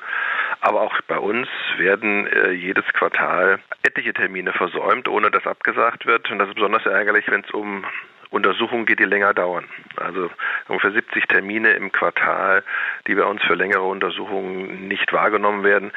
Aber 0.62 0.82
auch 0.82 0.94
bei 1.08 1.18
uns 1.18 1.48
werden 1.78 2.28
äh, 2.28 2.52
jedes 2.52 2.86
Quartal 2.94 3.60
etliche 3.82 4.14
Termine 4.14 4.54
versäumt, 4.54 5.08
ohne 5.08 5.32
dass 5.32 5.48
abgesagt 5.48 6.06
wird. 6.06 6.30
Und 6.30 6.38
das 6.38 6.50
ist 6.50 6.56
besonders 6.56 6.86
ärgerlich, 6.86 7.26
wenn 7.30 7.42
es 7.42 7.52
um 7.52 7.84
Untersuchungen 8.30 8.86
geht, 8.86 9.00
die 9.00 9.06
länger 9.06 9.34
dauern. 9.34 9.66
Also 9.96 10.30
ungefähr 10.68 10.92
70 10.92 11.28
Termine 11.28 11.72
im 11.72 11.92
Quartal, 11.92 12.64
die 13.08 13.16
bei 13.16 13.24
uns 13.24 13.42
für 13.44 13.56
längere 13.56 13.84
Untersuchungen 13.84 14.88
nicht 14.88 15.12
wahrgenommen 15.14 15.64
werden. 15.64 15.92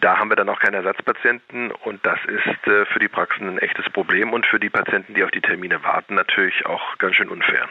Da 0.00 0.18
haben 0.18 0.30
wir 0.30 0.36
dann 0.36 0.48
auch 0.48 0.58
keine 0.58 0.78
Ersatzpatienten 0.78 1.70
und 1.70 2.04
das 2.04 2.18
ist 2.26 2.66
äh, 2.66 2.86
für 2.86 2.98
die 2.98 3.08
Praxen 3.08 3.48
ein 3.48 3.58
echtes 3.58 3.88
Problem 3.90 4.32
und 4.32 4.46
für 4.46 4.58
die 4.58 4.70
Patienten, 4.70 5.14
die 5.14 5.22
auf 5.22 5.30
die 5.30 5.42
Termine 5.42 5.82
warten, 5.84 6.14
natürlich 6.14 6.64
auch 6.64 6.98
ganz 6.98 7.16
schön 7.16 7.28
unfair. 7.28 7.68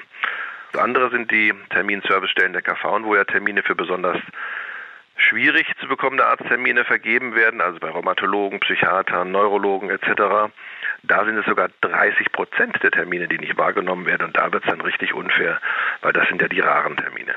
Das 0.71 0.81
andere 0.81 1.09
sind 1.09 1.31
die 1.31 1.53
Terminservicestellen 1.69 2.53
der 2.53 2.61
KV, 2.61 3.03
wo 3.03 3.15
ja 3.15 3.25
Termine 3.25 3.63
für 3.63 3.75
besonders 3.75 4.17
schwierig 5.17 5.67
zu 5.79 5.87
bekommende 5.87 6.25
Arzttermine 6.25 6.85
vergeben 6.85 7.35
werden, 7.35 7.61
also 7.61 7.79
bei 7.79 7.89
Rheumatologen, 7.89 8.59
Psychiatern, 8.59 9.31
Neurologen 9.31 9.89
etc. 9.89 10.51
Da 11.03 11.25
sind 11.25 11.37
es 11.37 11.45
sogar 11.45 11.69
30 11.81 12.31
Prozent 12.31 12.77
der 12.81 12.91
Termine, 12.91 13.27
die 13.27 13.37
nicht 13.37 13.57
wahrgenommen 13.57 14.05
werden 14.05 14.27
und 14.27 14.37
da 14.37 14.51
wird 14.51 14.63
es 14.63 14.69
dann 14.69 14.81
richtig 14.81 15.13
unfair, 15.13 15.59
weil 16.01 16.13
das 16.13 16.27
sind 16.27 16.41
ja 16.41 16.47
die 16.47 16.59
raren 16.59 16.97
Termine. 16.97 17.33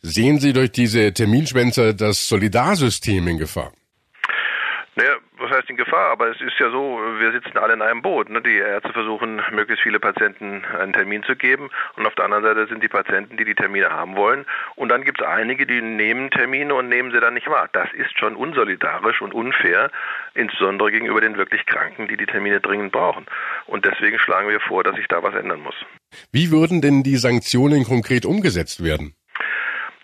Sehen 0.00 0.38
Sie 0.38 0.52
durch 0.52 0.72
diese 0.72 1.12
Terminschwänzer 1.12 1.94
das 1.94 2.28
Solidarsystem 2.28 3.26
in 3.28 3.38
Gefahr? 3.38 3.72
Naja, 4.98 5.16
was 5.36 5.50
heißt 5.50 5.68
in 5.68 5.76
Gefahr? 5.76 6.10
Aber 6.10 6.28
es 6.30 6.40
ist 6.40 6.58
ja 6.58 6.70
so, 6.70 6.98
wir 7.18 7.30
sitzen 7.32 7.58
alle 7.58 7.74
in 7.74 7.82
einem 7.82 8.00
Boot. 8.00 8.30
Ne? 8.30 8.40
Die 8.40 8.56
Ärzte 8.56 8.94
versuchen, 8.94 9.42
möglichst 9.52 9.82
viele 9.82 10.00
Patienten 10.00 10.64
einen 10.64 10.94
Termin 10.94 11.22
zu 11.22 11.36
geben. 11.36 11.68
Und 11.96 12.06
auf 12.06 12.14
der 12.14 12.24
anderen 12.24 12.44
Seite 12.44 12.66
sind 12.66 12.82
die 12.82 12.88
Patienten, 12.88 13.36
die 13.36 13.44
die 13.44 13.54
Termine 13.54 13.90
haben 13.90 14.16
wollen. 14.16 14.46
Und 14.74 14.88
dann 14.88 15.04
gibt 15.04 15.20
es 15.20 15.26
einige, 15.26 15.66
die 15.66 15.82
nehmen 15.82 16.30
Termine 16.30 16.74
und 16.74 16.88
nehmen 16.88 17.12
sie 17.12 17.20
dann 17.20 17.34
nicht 17.34 17.46
wahr. 17.46 17.68
Das 17.74 17.92
ist 17.92 18.18
schon 18.18 18.36
unsolidarisch 18.36 19.20
und 19.20 19.34
unfair, 19.34 19.90
insbesondere 20.32 20.90
gegenüber 20.90 21.20
den 21.20 21.36
wirklich 21.36 21.66
Kranken, 21.66 22.08
die 22.08 22.16
die 22.16 22.26
Termine 22.26 22.60
dringend 22.60 22.92
brauchen. 22.92 23.26
Und 23.66 23.84
deswegen 23.84 24.18
schlagen 24.18 24.48
wir 24.48 24.60
vor, 24.60 24.82
dass 24.82 24.96
sich 24.96 25.08
da 25.08 25.22
was 25.22 25.34
ändern 25.34 25.60
muss. 25.60 25.76
Wie 26.32 26.50
würden 26.50 26.80
denn 26.80 27.02
die 27.02 27.16
Sanktionen 27.16 27.84
konkret 27.84 28.24
umgesetzt 28.24 28.82
werden? 28.82 29.14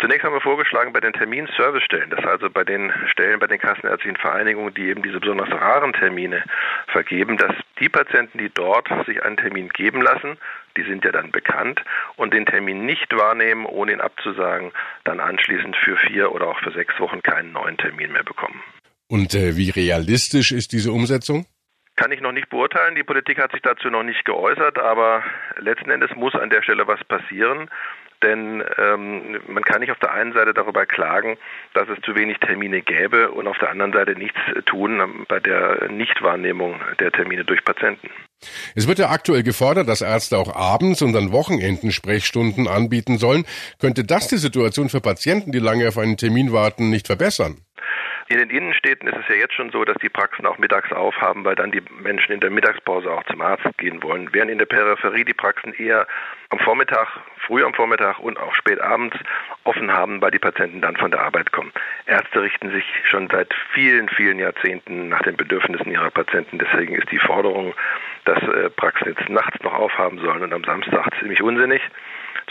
Zunächst 0.02 0.24
haben 0.24 0.34
wir 0.34 0.40
vorgeschlagen, 0.40 0.92
bei 0.92 0.98
den 0.98 1.12
Terminservicestellen, 1.12 2.10
das 2.10 2.24
also 2.24 2.50
bei 2.50 2.64
den 2.64 2.92
Stellen 3.06 3.38
bei 3.38 3.46
den 3.46 3.60
kassenärztlichen 3.60 4.16
Vereinigungen, 4.16 4.74
die 4.74 4.88
eben 4.88 5.00
diese 5.00 5.20
besonders 5.20 5.48
raren 5.48 5.92
Termine 5.92 6.42
vergeben, 6.88 7.36
dass 7.36 7.54
die 7.78 7.88
Patienten, 7.88 8.38
die 8.38 8.50
dort 8.52 8.88
sich 9.06 9.22
einen 9.22 9.36
Termin 9.36 9.68
geben 9.68 10.02
lassen, 10.02 10.38
die 10.76 10.82
sind 10.82 11.04
ja 11.04 11.12
dann 11.12 11.30
bekannt, 11.30 11.84
und 12.16 12.34
den 12.34 12.46
Termin 12.46 12.84
nicht 12.84 13.16
wahrnehmen, 13.16 13.64
ohne 13.64 13.92
ihn 13.92 14.00
abzusagen, 14.00 14.72
dann 15.04 15.20
anschließend 15.20 15.76
für 15.76 15.96
vier 15.96 16.32
oder 16.32 16.48
auch 16.48 16.58
für 16.58 16.72
sechs 16.72 16.98
Wochen 16.98 17.22
keinen 17.22 17.52
neuen 17.52 17.76
Termin 17.76 18.10
mehr 18.10 18.24
bekommen. 18.24 18.60
Und 19.06 19.36
äh, 19.36 19.56
wie 19.56 19.70
realistisch 19.70 20.50
ist 20.50 20.72
diese 20.72 20.90
Umsetzung? 20.90 21.46
Kann 21.94 22.10
ich 22.10 22.20
noch 22.20 22.32
nicht 22.32 22.48
beurteilen. 22.48 22.96
Die 22.96 23.04
Politik 23.04 23.38
hat 23.38 23.52
sich 23.52 23.62
dazu 23.62 23.88
noch 23.88 24.02
nicht 24.02 24.24
geäußert, 24.24 24.78
aber 24.78 25.22
letzten 25.58 25.90
Endes 25.90 26.10
muss 26.16 26.34
an 26.34 26.50
der 26.50 26.62
Stelle 26.62 26.88
was 26.88 27.04
passieren. 27.04 27.70
Denn 28.22 28.62
ähm, 28.78 29.40
man 29.48 29.62
kann 29.64 29.80
nicht 29.80 29.90
auf 29.90 29.98
der 29.98 30.12
einen 30.12 30.32
Seite 30.32 30.54
darüber 30.54 30.86
klagen, 30.86 31.36
dass 31.74 31.88
es 31.88 32.00
zu 32.02 32.14
wenig 32.14 32.38
Termine 32.38 32.82
gäbe 32.82 33.30
und 33.30 33.46
auf 33.46 33.58
der 33.58 33.70
anderen 33.70 33.92
Seite 33.92 34.12
nichts 34.12 34.38
tun 34.66 35.26
bei 35.28 35.40
der 35.40 35.88
Nichtwahrnehmung 35.90 36.80
der 37.00 37.10
Termine 37.12 37.44
durch 37.44 37.64
Patienten. 37.64 38.08
Es 38.74 38.88
wird 38.88 38.98
ja 38.98 39.10
aktuell 39.10 39.42
gefordert, 39.42 39.88
dass 39.88 40.00
Ärzte 40.00 40.36
auch 40.38 40.54
abends 40.54 41.02
und 41.02 41.14
an 41.16 41.32
Wochenenden 41.32 41.92
Sprechstunden 41.92 42.66
anbieten 42.66 43.18
sollen. 43.18 43.44
Könnte 43.80 44.04
das 44.04 44.28
die 44.28 44.36
Situation 44.36 44.88
für 44.88 45.00
Patienten, 45.00 45.52
die 45.52 45.58
lange 45.58 45.88
auf 45.88 45.98
einen 45.98 46.16
Termin 46.16 46.52
warten, 46.52 46.90
nicht 46.90 47.06
verbessern? 47.06 47.58
In 48.28 48.38
den 48.38 48.50
Innenstädten 48.50 49.08
ist 49.08 49.18
es 49.18 49.28
ja 49.28 49.34
jetzt 49.34 49.54
schon 49.54 49.70
so, 49.70 49.84
dass 49.84 49.96
die 49.98 50.08
Praxen 50.08 50.46
auch 50.46 50.58
mittags 50.58 50.92
aufhaben, 50.92 51.44
weil 51.44 51.54
dann 51.54 51.72
die 51.72 51.82
Menschen 52.00 52.32
in 52.32 52.40
der 52.40 52.50
Mittagspause 52.50 53.10
auch 53.10 53.24
zum 53.24 53.40
Arzt 53.40 53.66
gehen 53.78 54.02
wollen, 54.02 54.32
während 54.32 54.50
in 54.50 54.58
der 54.58 54.66
Peripherie 54.66 55.24
die 55.24 55.34
Praxen 55.34 55.74
eher 55.74 56.06
am 56.50 56.58
Vormittag, 56.58 57.08
früh 57.46 57.64
am 57.64 57.74
Vormittag 57.74 58.18
und 58.18 58.38
auch 58.38 58.54
spät 58.54 58.80
abends 58.80 59.16
offen 59.64 59.92
haben, 59.92 60.20
weil 60.20 60.30
die 60.30 60.38
Patienten 60.38 60.80
dann 60.80 60.96
von 60.96 61.10
der 61.10 61.20
Arbeit 61.20 61.52
kommen. 61.52 61.72
Ärzte 62.06 62.42
richten 62.42 62.70
sich 62.70 62.84
schon 63.10 63.28
seit 63.28 63.52
vielen, 63.72 64.08
vielen 64.08 64.38
Jahrzehnten 64.38 65.08
nach 65.08 65.22
den 65.22 65.36
Bedürfnissen 65.36 65.90
ihrer 65.90 66.10
Patienten. 66.10 66.58
Deswegen 66.58 66.94
ist 66.94 67.10
die 67.10 67.18
Forderung, 67.18 67.74
dass 68.24 68.42
äh, 68.42 68.70
Praxen 68.70 69.08
jetzt 69.08 69.28
nachts 69.28 69.60
noch 69.62 69.74
aufhaben 69.74 70.18
sollen 70.18 70.42
und 70.42 70.52
am 70.52 70.64
Samstag 70.64 71.08
ziemlich 71.18 71.42
unsinnig 71.42 71.82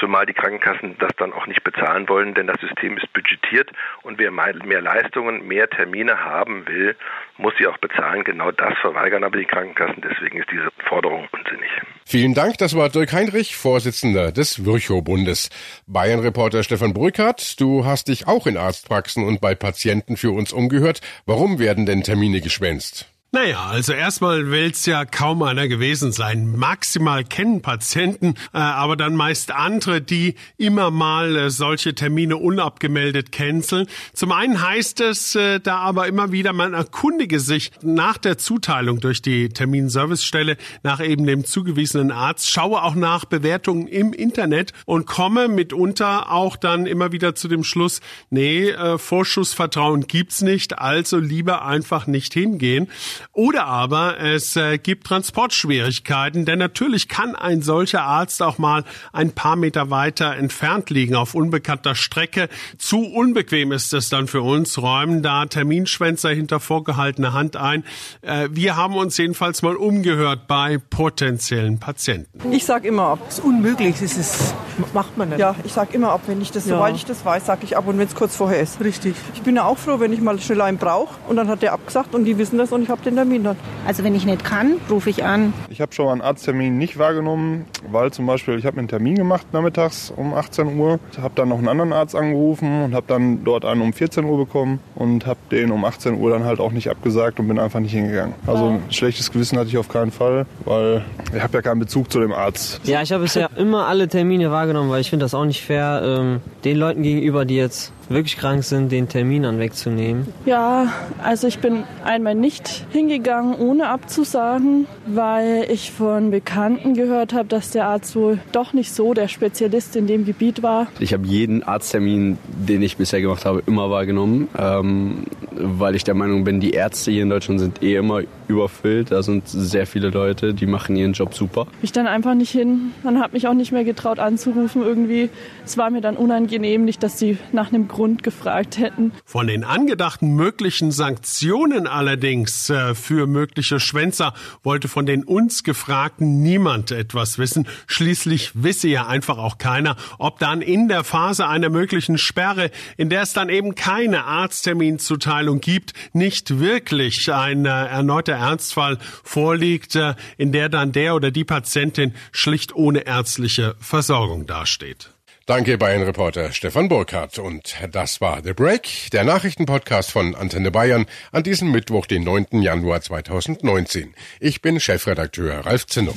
zumal 0.01 0.25
die 0.25 0.34
Krankenkassen 0.34 0.98
das 1.00 1.12
dann 1.17 1.31
auch 1.31 1.48
nicht 1.48 1.63
bezahlen 1.63 2.10
wollen, 2.10 2.34
denn 2.34 2.48
das 2.48 2.60
System 2.60 2.98
ist 2.98 3.13
budgetiert 3.13 3.70
und 4.01 4.17
wer 4.17 4.31
mehr 4.31 4.81
Leistungen, 4.81 5.48
mehr 5.48 5.70
Termine 5.70 6.20
haben 6.20 6.67
will, 6.67 6.98
muss 7.38 7.53
sie 7.58 7.67
auch 7.67 7.77
bezahlen. 7.77 8.24
Genau 8.24 8.51
das 8.51 8.74
verweigern 8.81 9.24
aber 9.24 9.38
die 9.38 9.46
Krankenkassen, 9.46 10.03
deswegen 10.03 10.39
ist 10.39 10.50
diese 10.51 10.70
Forderung 10.89 11.29
unsinnig. 11.31 11.70
Vielen 12.05 12.34
Dank, 12.34 12.58
das 12.58 12.75
war 12.75 12.89
Dirk 12.89 13.13
Heinrich, 13.13 13.55
Vorsitzender 13.55 14.31
des 14.31 14.65
Virchow-Bundes. 14.65 15.50
Bayern-Reporter 15.88 16.63
Stefan 16.63 16.93
Brückert, 16.93 17.62
du 17.62 17.86
hast 17.86 18.08
dich 18.08 18.27
auch 18.27 18.48
in 18.48 18.58
Arztpraxen 18.58 19.25
und 19.25 19.39
bei 19.39 19.55
Patienten 19.55 20.17
für 20.17 20.31
uns 20.31 20.51
umgehört. 20.51 21.01
Warum 21.25 21.60
werden 21.60 21.86
denn 21.86 22.01
Termine 22.01 22.41
geschwänzt? 22.41 23.11
Naja, 23.33 23.67
also 23.67 23.93
erstmal 23.93 24.51
will's 24.51 24.85
ja 24.85 25.05
kaum 25.05 25.41
einer 25.43 25.69
gewesen 25.69 26.11
sein. 26.11 26.53
Maximal 26.57 27.23
kennen 27.23 27.61
Patienten, 27.61 28.33
äh, 28.53 28.57
aber 28.57 28.97
dann 28.97 29.15
meist 29.15 29.51
andere, 29.51 30.01
die 30.01 30.35
immer 30.57 30.91
mal 30.91 31.38
äh, 31.38 31.50
solche 31.50 31.95
Termine 31.95 32.35
unabgemeldet 32.35 33.31
canceln. 33.31 33.88
Zum 34.13 34.33
einen 34.33 34.61
heißt 34.61 35.00
es 35.00 35.33
äh, 35.35 35.61
da 35.61 35.77
aber 35.77 36.07
immer 36.07 36.33
wieder, 36.33 36.51
man 36.51 36.73
erkundige 36.73 37.39
sich 37.39 37.71
nach 37.81 38.17
der 38.17 38.38
Zuteilung 38.38 39.00
durch 39.00 39.21
die 39.21 39.47
Terminservicestelle 39.47 40.57
nach 40.83 41.00
eben 41.00 41.25
dem 41.25 41.45
zugewiesenen 41.45 42.11
Arzt, 42.11 42.51
schaue 42.51 42.83
auch 42.83 42.95
nach 42.95 43.23
Bewertungen 43.23 43.88
im 43.88 44.11
Internet 44.11 44.73
und 44.83 45.05
komme 45.05 45.47
mitunter 45.47 46.33
auch 46.33 46.57
dann 46.57 46.85
immer 46.85 47.13
wieder 47.13 47.33
zu 47.33 47.47
dem 47.47 47.63
Schluss, 47.63 48.01
nee, 48.29 48.71
äh, 48.71 48.97
Vorschussvertrauen 48.97 50.07
gibt's 50.07 50.41
nicht, 50.41 50.79
also 50.79 51.17
lieber 51.17 51.63
einfach 51.63 52.07
nicht 52.07 52.33
hingehen. 52.33 52.89
Oder 53.33 53.65
aber 53.65 54.19
es 54.19 54.55
äh, 54.55 54.77
gibt 54.77 55.07
Transportschwierigkeiten, 55.07 56.45
denn 56.45 56.59
natürlich 56.59 57.07
kann 57.07 57.35
ein 57.35 57.61
solcher 57.61 58.03
Arzt 58.03 58.41
auch 58.41 58.57
mal 58.57 58.83
ein 59.13 59.31
paar 59.31 59.55
Meter 59.55 59.89
weiter 59.89 60.35
entfernt 60.35 60.89
liegen 60.89 61.15
auf 61.15 61.35
unbekannter 61.35 61.95
Strecke. 61.95 62.49
Zu 62.77 63.05
unbequem 63.05 63.71
ist 63.71 63.93
es 63.93 64.09
dann 64.09 64.27
für 64.27 64.41
uns, 64.41 64.77
räumen 64.77 65.23
da 65.23 65.45
Terminschwänzer 65.45 66.29
hinter 66.29 66.59
vorgehaltener 66.59 67.33
Hand 67.33 67.55
ein. 67.55 67.83
Äh, 68.21 68.49
wir 68.51 68.75
haben 68.75 68.95
uns 68.95 69.17
jedenfalls 69.17 69.61
mal 69.61 69.75
umgehört 69.75 70.47
bei 70.47 70.77
potenziellen 70.77 71.79
Patienten. 71.79 72.51
Ich 72.51 72.65
sage 72.65 72.87
immer 72.87 73.03
ab. 73.03 73.19
Es 73.27 73.39
ist 73.39 73.45
unmöglich, 73.45 74.01
es 74.01 74.17
ist, 74.17 74.53
macht 74.93 75.17
man 75.17 75.29
nicht. 75.29 75.39
Ja, 75.39 75.55
ich 75.63 75.73
sage 75.73 75.93
immer 75.93 76.11
ab, 76.11 76.21
wenn 76.27 76.41
ich 76.41 76.51
das, 76.51 76.65
ja. 76.65 76.75
sobald 76.75 76.95
ich 76.95 77.05
das 77.05 77.25
weiß, 77.25 77.45
sage 77.45 77.61
ich 77.63 77.77
ab 77.77 77.87
und 77.87 77.97
wenn 77.97 78.07
es 78.07 78.15
kurz 78.15 78.35
vorher 78.35 78.61
ist. 78.61 78.81
Richtig. 78.81 79.15
Ich 79.33 79.41
bin 79.41 79.55
ja 79.55 79.65
auch 79.65 79.77
froh, 79.77 79.99
wenn 79.99 80.13
ich 80.13 80.21
mal 80.21 80.39
schnell 80.39 80.61
einen 80.61 80.77
brauche 80.77 81.15
und 81.27 81.35
dann 81.35 81.47
hat 81.47 81.61
der 81.61 81.73
abgesagt 81.73 82.13
und 82.15 82.25
die 82.25 82.37
wissen 82.37 82.57
das 82.57 82.71
und 82.71 82.81
ich 82.81 82.89
habe 82.89 83.01
den 83.01 83.11
den 83.12 83.18
Termin 83.18 83.48
hat. 83.48 83.58
Also 83.86 84.03
wenn 84.03 84.15
ich 84.15 84.25
nicht 84.25 84.44
kann, 84.44 84.75
rufe 84.89 85.10
ich 85.10 85.24
an. 85.24 85.53
Ich 85.70 85.82
habe 85.82 85.94
schon 85.94 86.06
mal 86.06 86.13
einen 86.13 86.22
Arzttermin 86.22 86.77
nicht 86.77 86.98
wahrgenommen, 86.98 87.65
weil 87.91 88.12
zum 88.12 88.25
Beispiel 88.25 88.58
ich 88.58 88.65
habe 88.65 88.77
einen 88.77 88.88
Termin 88.88 89.15
gemacht 89.15 89.48
nachmittags 89.53 90.12
um 90.15 90.34
18 90.34 90.77
Uhr, 90.77 91.00
habe 91.22 91.34
dann 91.36 91.50
noch 91.50 91.58
einen 91.58 91.68
anderen 91.68 91.94
Arzt 91.94 92.15
angerufen 92.15 92.84
und 92.84 92.94
habe 92.94 93.06
dann 93.08 93.44
dort 93.44 93.65
einen 93.65 93.82
um 93.82 93.94
14 93.94 94.25
Uhr 94.25 94.38
bekommen 94.38 94.80
und 94.96 95.25
habe 95.25 95.39
den 95.51 95.72
um 95.72 95.86
18 95.86 96.20
Uhr 96.20 96.32
dann 96.32 96.44
halt 96.44 96.60
auch 96.60 96.72
nicht 96.72 96.89
abgesagt 96.89 97.39
und 97.39 97.48
bin 97.48 97.60
einfach 97.60 97.80
nicht 97.80 97.94
hingegangen. 97.94 98.34
Also 98.48 98.70
ein 98.70 98.84
schlechtes 98.89 99.32
Gewissen 99.32 99.58
hatte 99.58 99.70
ich 99.70 99.77
auf 99.77 99.89
keinen 99.89 100.12
Fall, 100.12 100.46
weil 100.65 101.03
ich 101.36 101.41
habe 101.41 101.53
ja 101.53 101.62
keinen 101.62 101.80
Bezug 101.80 102.12
zu 102.12 102.20
dem 102.20 102.32
Arzt. 102.32 102.82
Ja, 102.84 103.01
ich 103.01 103.12
habe 103.12 103.24
bisher 103.24 103.50
immer 103.58 103.88
alle 103.88 104.08
Termine 104.08 104.51
wahrgenommen, 104.51 104.89
weil 104.89 105.01
ich 105.01 105.10
finde 105.10 105.25
das 105.25 105.34
auch 105.34 105.46
nicht 105.46 105.63
fair, 105.63 106.01
ähm, 106.03 106.41
den 106.63 106.77
Leuten 106.77 107.03
gegenüber, 107.03 107.46
die 107.46 107.56
jetzt 107.56 107.91
wirklich 108.13 108.38
krank 108.38 108.63
sind, 108.63 108.91
den 108.91 109.08
Termin 109.08 109.46
an 109.46 109.60
wegzunehmen? 109.60 110.27
Ja, 110.46 110.91
also 111.24 111.48
ich 111.48 111.60
bin 111.60 111.84
einmal 112.03 112.36
nicht 112.36 112.86
hingegangen, 112.91 113.56
ohne 113.56 113.88
abzusagen, 113.88 114.88
weil 115.06 115.65
ich 115.70 115.91
von 115.91 116.32
Bekannten 116.32 116.94
gehört 116.94 117.34
habe, 117.34 117.48
dass 117.48 117.72
der 117.72 117.88
Arzt 117.88 118.15
wohl 118.15 118.39
doch 118.51 118.74
nicht 118.74 118.94
so 118.94 119.13
der 119.13 119.27
Spezialist 119.27 119.96
in 119.96 120.08
dem 120.08 120.25
Gebiet 120.25 120.63
war. 120.63 120.88
Ich 121.00 121.13
habe 121.13 121.25
jeden 121.25 121.63
Arzttermin, 121.63 122.38
den 122.48 122.82
ich 122.82 122.98
bisher 122.98 123.22
gemacht 123.22 123.46
habe, 123.46 123.63
immer 123.65 123.89
wahrgenommen, 123.89 124.48
ähm, 124.58 125.25
weil 125.51 125.96
ich 125.96 126.03
der 126.03 126.15
Meinung 126.15 126.44
bin, 126.44 126.60
die 126.60 126.72
Ärzte 126.72 127.12
hier 127.12 127.24
in 127.24 127.30
Deutschland 127.30 127.60
sind 127.60 127.84
eh 127.84 127.96
immer 127.96 128.22
überfüllt. 128.48 129.12
Da 129.12 129.24
sind 129.24 129.48
sehr 129.48 129.88
viele 129.88 130.10
Leute, 130.10 130.53
die 130.53 130.65
machen 130.65 130.96
ihren 130.96 131.13
Job 131.13 131.34
super. 131.34 131.68
Ich 131.82 131.91
dann 131.91 132.08
einfach 132.08 132.36
nicht 132.36 132.51
hin. 132.51 132.91
Man 133.03 133.20
hat 133.20 133.34
mich 133.34 133.48
auch 133.48 133.53
nicht 133.53 133.72
mehr 133.72 133.84
getraut 133.84 134.20
anzurufen 134.20 134.84
irgendwie. 134.84 135.30
Es 135.65 135.77
war 135.77 135.89
mir 135.89 136.01
dann 136.01 136.18
unangenehm, 136.18 136.86
nicht, 136.86 137.01
dass 137.03 137.18
sie 137.18 137.38
nach 137.51 137.72
einem 137.72 137.88
Grund 138.01 138.24
gefragt 138.24 138.80
hätten. 138.80 139.12
Von 139.25 139.45
den 139.45 139.63
angedachten 139.63 140.34
möglichen 140.34 140.91
Sanktionen 140.91 141.86
allerdings 141.86 142.67
äh, 142.71 142.95
für 142.95 143.28
mögliche 143.28 143.80
Schwänzer 143.80 144.34
wollte 144.63 144.88
von 144.88 145.06
den 145.06 145.23
uns 145.23 145.63
Gefragten 145.63 146.41
niemand 146.41 146.89
etwas 146.89 147.38
wissen. 147.38 147.67
Schließlich 147.86 148.54
wisse 148.56 148.88
ja 148.88 149.06
einfach 149.06 149.38
auch 149.38 149.60
keiner, 149.60 149.97
ob 150.17 150.39
dann 150.39 150.63
in 150.63 150.88
der 150.88 151.04
Phase 151.04 151.47
einer 151.47 151.69
möglichen 151.69 152.17
Sperre, 152.17 152.71
in 152.97 153.12
der 153.12 153.21
es 153.21 153.34
dann 153.34 153.49
eben 153.49 153.75
keine 153.75 154.23
Arztterminzuteilung 154.23 155.62
gibt, 155.62 155.93
nicht 156.12 156.58
wirklich 156.60 157.32
ein 157.32 157.65
äh, 157.65 157.69
erneuter 157.69 158.34
Ernstfall 158.34 158.97
vorliegt, 159.23 159.95
äh, 159.95 160.15
in 160.39 160.52
der 160.52 160.69
dann 160.69 160.91
der 160.91 161.13
oder 161.13 161.30
die 161.30 161.43
Patientin 161.43 162.15
schlicht 162.32 162.73
ohne 162.73 163.06
ärztliche 163.06 163.75
Versorgung 163.80 164.47
dasteht. 164.47 165.12
Danke 165.47 165.77
Bayern-Reporter 165.77 166.51
Stefan 166.51 166.88
Burkhardt. 166.88 167.39
Und 167.39 167.75
das 167.91 168.21
war 168.21 168.41
The 168.43 168.54
Break, 168.54 169.10
der 169.12 169.23
Nachrichtenpodcast 169.23 170.12
von 170.12 170.36
Antenne 170.36 170.71
Bayern 170.71 171.06
an 171.32 171.43
diesem 171.43 171.71
Mittwoch, 171.71 172.06
den 172.06 172.23
9. 172.23 172.62
Januar 172.62 173.01
2019. 173.01 174.13
Ich 174.39 174.62
bin 174.62 174.80
Chefredakteur 174.80 175.65
Ralf 175.65 175.88
Zinnow. 175.88 176.15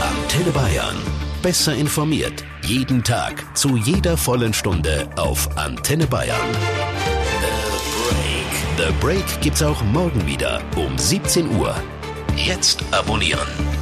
Antenne 0.00 0.50
Bayern. 0.50 0.96
Besser 1.42 1.74
informiert. 1.74 2.44
Jeden 2.62 3.04
Tag. 3.04 3.56
Zu 3.56 3.76
jeder 3.76 4.16
vollen 4.16 4.52
Stunde 4.52 5.08
auf 5.16 5.56
Antenne 5.56 6.06
Bayern. 6.06 6.52
The 7.40 8.84
Break. 8.84 8.88
The 8.88 8.92
Break 9.00 9.40
gibt's 9.40 9.62
auch 9.62 9.80
morgen 9.84 10.26
wieder 10.26 10.60
um 10.76 10.98
17 10.98 11.56
Uhr. 11.56 11.74
Jetzt 12.36 12.84
abonnieren. 12.90 13.77